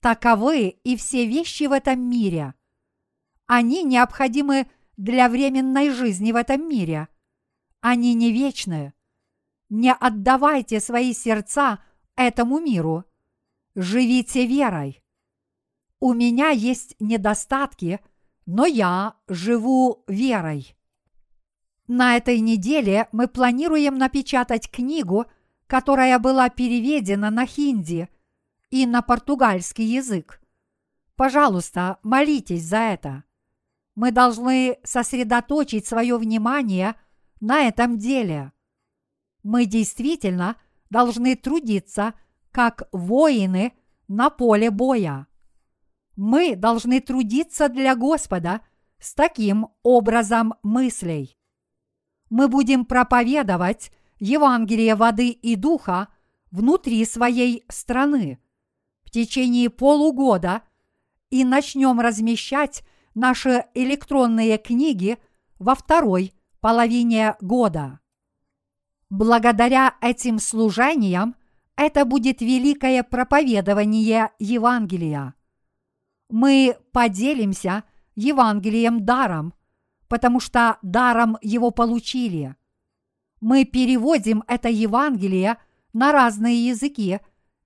Таковы 0.00 0.68
и 0.68 0.96
все 0.96 1.26
вещи 1.26 1.64
в 1.64 1.72
этом 1.72 2.00
мире. 2.00 2.54
Они 3.46 3.82
необходимы 3.82 4.66
для 4.96 5.28
временной 5.28 5.90
жизни 5.90 6.32
в 6.32 6.36
этом 6.36 6.68
мире. 6.68 7.08
Они 7.80 8.14
не 8.14 8.32
вечны. 8.32 8.92
Не 9.68 9.92
отдавайте 9.92 10.80
свои 10.80 11.12
сердца 11.12 11.82
этому 12.16 12.60
миру. 12.60 13.04
Живите 13.74 14.46
верой. 14.46 15.02
У 16.00 16.12
меня 16.12 16.50
есть 16.50 16.96
недостатки, 17.00 18.00
но 18.44 18.66
я 18.66 19.16
живу 19.28 20.04
верой. 20.06 20.76
На 21.86 22.16
этой 22.16 22.40
неделе 22.40 23.08
мы 23.12 23.28
планируем 23.28 23.98
напечатать 23.98 24.70
книгу– 24.70 25.26
которая 25.72 26.18
была 26.18 26.50
переведена 26.50 27.30
на 27.30 27.46
хинди 27.46 28.06
и 28.68 28.84
на 28.84 29.00
португальский 29.00 29.86
язык. 29.86 30.38
Пожалуйста, 31.16 31.96
молитесь 32.02 32.64
за 32.64 32.76
это. 32.76 33.24
Мы 33.94 34.10
должны 34.10 34.78
сосредоточить 34.84 35.86
свое 35.86 36.16
внимание 36.16 36.96
на 37.40 37.60
этом 37.60 37.98
деле. 37.98 38.52
Мы 39.42 39.66
действительно 39.66 40.56
должны 40.88 41.36
трудиться 41.36 42.14
как 42.50 42.88
воины 42.92 43.72
на 44.08 44.30
поле 44.30 44.70
боя. 44.70 45.26
Мы 46.16 46.56
должны 46.56 47.00
трудиться 47.00 47.68
для 47.68 47.96
Господа 47.96 48.60
с 48.98 49.14
таким 49.14 49.68
образом 49.82 50.54
мыслей. 50.62 51.36
Мы 52.30 52.48
будем 52.48 52.84
проповедовать 52.84 53.90
Евангелие 54.18 54.94
воды 54.94 55.30
и 55.30 55.56
духа 55.56 56.08
внутри 56.50 57.04
своей 57.04 57.64
страны 57.68 58.38
в 59.04 59.10
течение 59.10 59.68
полугода 59.68 60.62
и 61.30 61.44
начнем 61.44 61.98
размещать 61.98 62.84
наши 63.14 63.64
электронные 63.74 64.58
книги 64.58 65.18
во 65.58 65.74
второй 65.74 66.34
половине 66.60 67.36
года. 67.40 68.00
Благодаря 69.10 69.94
этим 70.00 70.38
служениям 70.38 71.36
это 71.76 72.04
будет 72.04 72.40
великое 72.40 73.02
проповедование 73.02 74.30
Евангелия. 74.38 75.34
Мы 76.28 76.76
поделимся 76.92 77.84
Евангелием 78.14 79.04
даром, 79.04 79.54
потому 80.08 80.40
что 80.40 80.78
даром 80.82 81.38
его 81.42 81.70
получили– 81.70 82.56
мы 83.42 83.64
переводим 83.64 84.44
это 84.46 84.68
Евангелие 84.68 85.58
на 85.92 86.12
разные 86.12 86.68
языки 86.68 87.18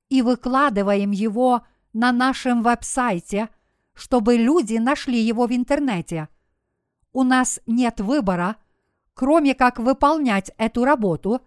и 0.08 0.22
выкладываем 0.22 1.10
его 1.10 1.66
на 1.92 2.12
нашем 2.12 2.62
веб-сайте, 2.62 3.50
чтобы 3.96 4.36
люди 4.36 4.76
нашли 4.76 5.18
его 5.18 5.46
в 5.46 5.52
интернете. 5.52 6.28
У 7.12 7.24
нас 7.24 7.58
нет 7.66 7.98
выбора, 7.98 8.56
кроме 9.14 9.56
как 9.56 9.80
выполнять 9.80 10.52
эту 10.58 10.84
работу, 10.84 11.40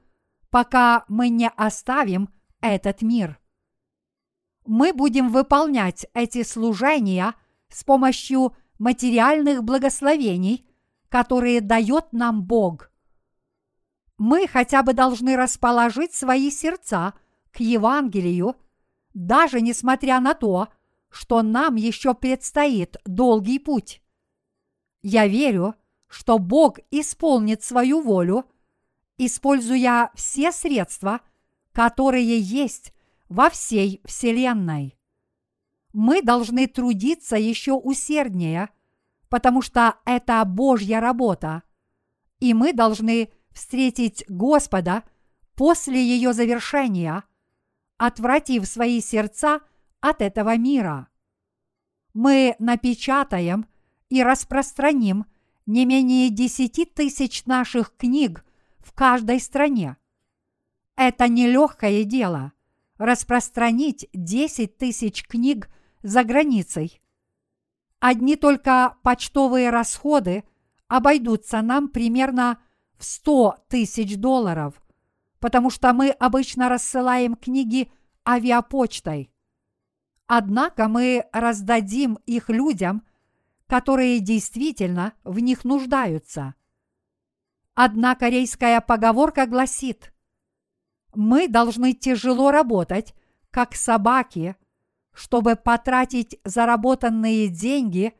пока 0.50 1.06
мы 1.08 1.30
не 1.30 1.48
оставим 1.48 2.28
этот 2.60 3.02
мир. 3.02 3.40
Мы 4.66 4.92
будем 4.92 5.30
выполнять 5.30 6.06
эти 6.14 6.44
служения 6.44 7.34
с 7.70 7.86
помощью 7.86 8.54
материальных 8.80 9.64
благословений, 9.64 10.68
которые 11.08 11.62
дает 11.62 12.12
нам 12.12 12.44
Бог 12.44 12.90
мы 14.20 14.48
хотя 14.48 14.84
бы 14.84 14.94
должны 14.94 15.36
расположить 15.36 16.14
свои 16.14 16.52
сердца 16.52 17.14
к 17.52 17.62
Евангелию, 17.62 18.56
даже 19.14 19.62
несмотря 19.62 20.20
на 20.20 20.36
то, 20.36 20.68
что 20.68 20.79
нам 21.42 21.76
еще 21.76 22.14
предстоит 22.14 22.98
долгий 23.06 23.60
путь. 23.60 24.02
Я 25.02 25.28
верю, 25.28 25.76
что 26.08 26.38
Бог 26.38 26.80
исполнит 26.92 27.64
свою 27.64 28.02
волю, 28.02 28.46
используя 29.18 30.12
все 30.16 30.52
средства, 30.52 31.22
которые 31.72 32.40
есть 32.40 32.94
во 33.28 33.50
всей 33.50 34.02
Вселенной. 34.06 34.98
Мы 35.94 36.22
должны 36.22 36.68
трудиться 36.68 37.36
еще 37.36 37.74
усерднее, 37.74 38.70
потому 39.30 39.62
что 39.62 39.96
это 40.06 40.44
Божья 40.46 41.00
работа, 41.00 41.64
и 42.40 42.54
мы 42.54 42.74
должны 42.74 43.32
встретить 43.52 44.24
Господа 44.28 45.04
после 45.56 46.02
ее 46.02 46.34
завершения, 46.34 47.24
отвратив 47.98 48.68
свои 48.68 49.02
сердца 49.02 49.62
от 50.02 50.22
этого 50.22 50.58
мира. 50.58 51.08
Мы 52.14 52.56
напечатаем 52.60 53.68
и 54.10 54.24
распространим 54.24 55.26
не 55.66 55.86
менее 55.86 56.30
десяти 56.30 56.86
тысяч 56.86 57.46
наших 57.46 57.96
книг 57.96 58.46
в 58.80 58.94
каждой 58.94 59.40
стране. 59.40 59.98
Это 60.96 61.28
нелегкое 61.28 62.04
дело– 62.04 62.54
распространить 62.98 64.10
десять 64.14 64.78
тысяч 64.78 65.26
книг 65.26 65.70
за 66.04 66.24
границей. 66.24 67.02
Одни 68.00 68.36
только 68.36 68.98
почтовые 69.04 69.70
расходы 69.70 70.44
обойдутся 70.88 71.62
нам 71.62 71.88
примерно 71.88 72.62
в 72.98 73.06
100 73.06 73.66
тысяч 73.70 74.18
долларов, 74.18 74.82
потому 75.40 75.70
что 75.70 75.94
мы 75.94 76.10
обычно 76.10 76.68
рассылаем 76.68 77.36
книги 77.36 77.92
авиапочтой. 78.28 79.32
Однако 80.32 80.88
мы 80.88 81.26
раздадим 81.34 82.20
их 82.28 82.50
людям, 82.50 83.04
которые 83.66 84.20
действительно 84.20 85.14
в 85.24 85.40
них 85.40 85.66
нуждаются. 85.66 86.54
Одна 87.74 88.14
корейская 88.14 88.80
поговорка 88.80 89.48
гласит, 89.48 90.14
мы 91.16 91.48
должны 91.48 91.94
тяжело 91.94 92.52
работать, 92.52 93.16
как 93.50 93.74
собаки, 93.74 94.56
чтобы 95.14 95.56
потратить 95.56 96.40
заработанные 96.44 97.48
деньги, 97.48 98.14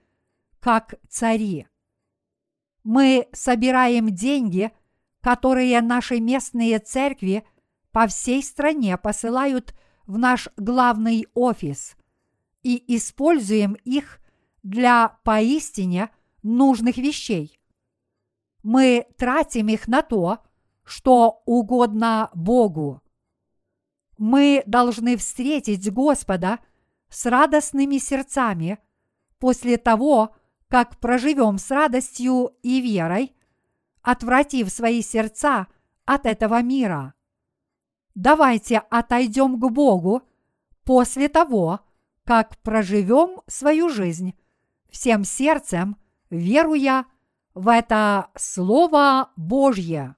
как 0.60 0.96
цари. 1.10 1.68
Мы 2.84 3.28
собираем 3.34 4.10
деньги, 4.10 4.72
которые 5.22 5.80
наши 5.82 6.20
местные 6.20 6.80
церкви 6.80 7.46
по 7.92 8.08
всей 8.08 8.42
стране 8.42 8.98
посылают 8.98 9.76
в 10.08 10.18
наш 10.18 10.50
главный 10.58 11.28
офис 11.36 11.96
и 12.64 12.96
используем 12.96 13.74
их 13.86 14.20
для 14.64 15.20
поистине 15.24 16.10
нужных 16.44 16.98
вещей. 16.98 17.60
Мы 18.64 19.08
тратим 19.18 19.68
их 19.70 19.88
на 19.88 20.02
то, 20.02 20.40
что 20.84 21.42
угодно 21.46 22.30
Богу. 22.34 23.02
Мы 24.18 24.64
должны 24.66 25.16
встретить 25.18 25.92
Господа 25.92 26.60
с 27.10 27.26
радостными 27.26 27.98
сердцами 27.98 28.80
после 29.38 29.78
того, 29.78 30.36
как 30.68 31.00
проживем 31.00 31.58
с 31.58 31.72
радостью 31.72 32.54
и 32.62 32.82
верой, 32.82 33.36
отвратив 34.02 34.70
свои 34.70 35.02
сердца 35.02 35.68
от 36.06 36.26
этого 36.26 36.62
мира. 36.62 37.14
Давайте 38.16 38.80
отойдем 38.80 39.60
к 39.60 39.72
Богу 39.72 40.24
после 40.84 41.30
того, 41.30 41.80
как 42.30 42.60
проживем 42.60 43.42
свою 43.48 43.90
жизнь 43.90 44.38
всем 44.92 45.24
сердцем, 45.24 45.98
веруя 46.30 47.06
в 47.56 47.68
это 47.68 48.28
Слово 48.36 49.32
Божье. 49.36 50.16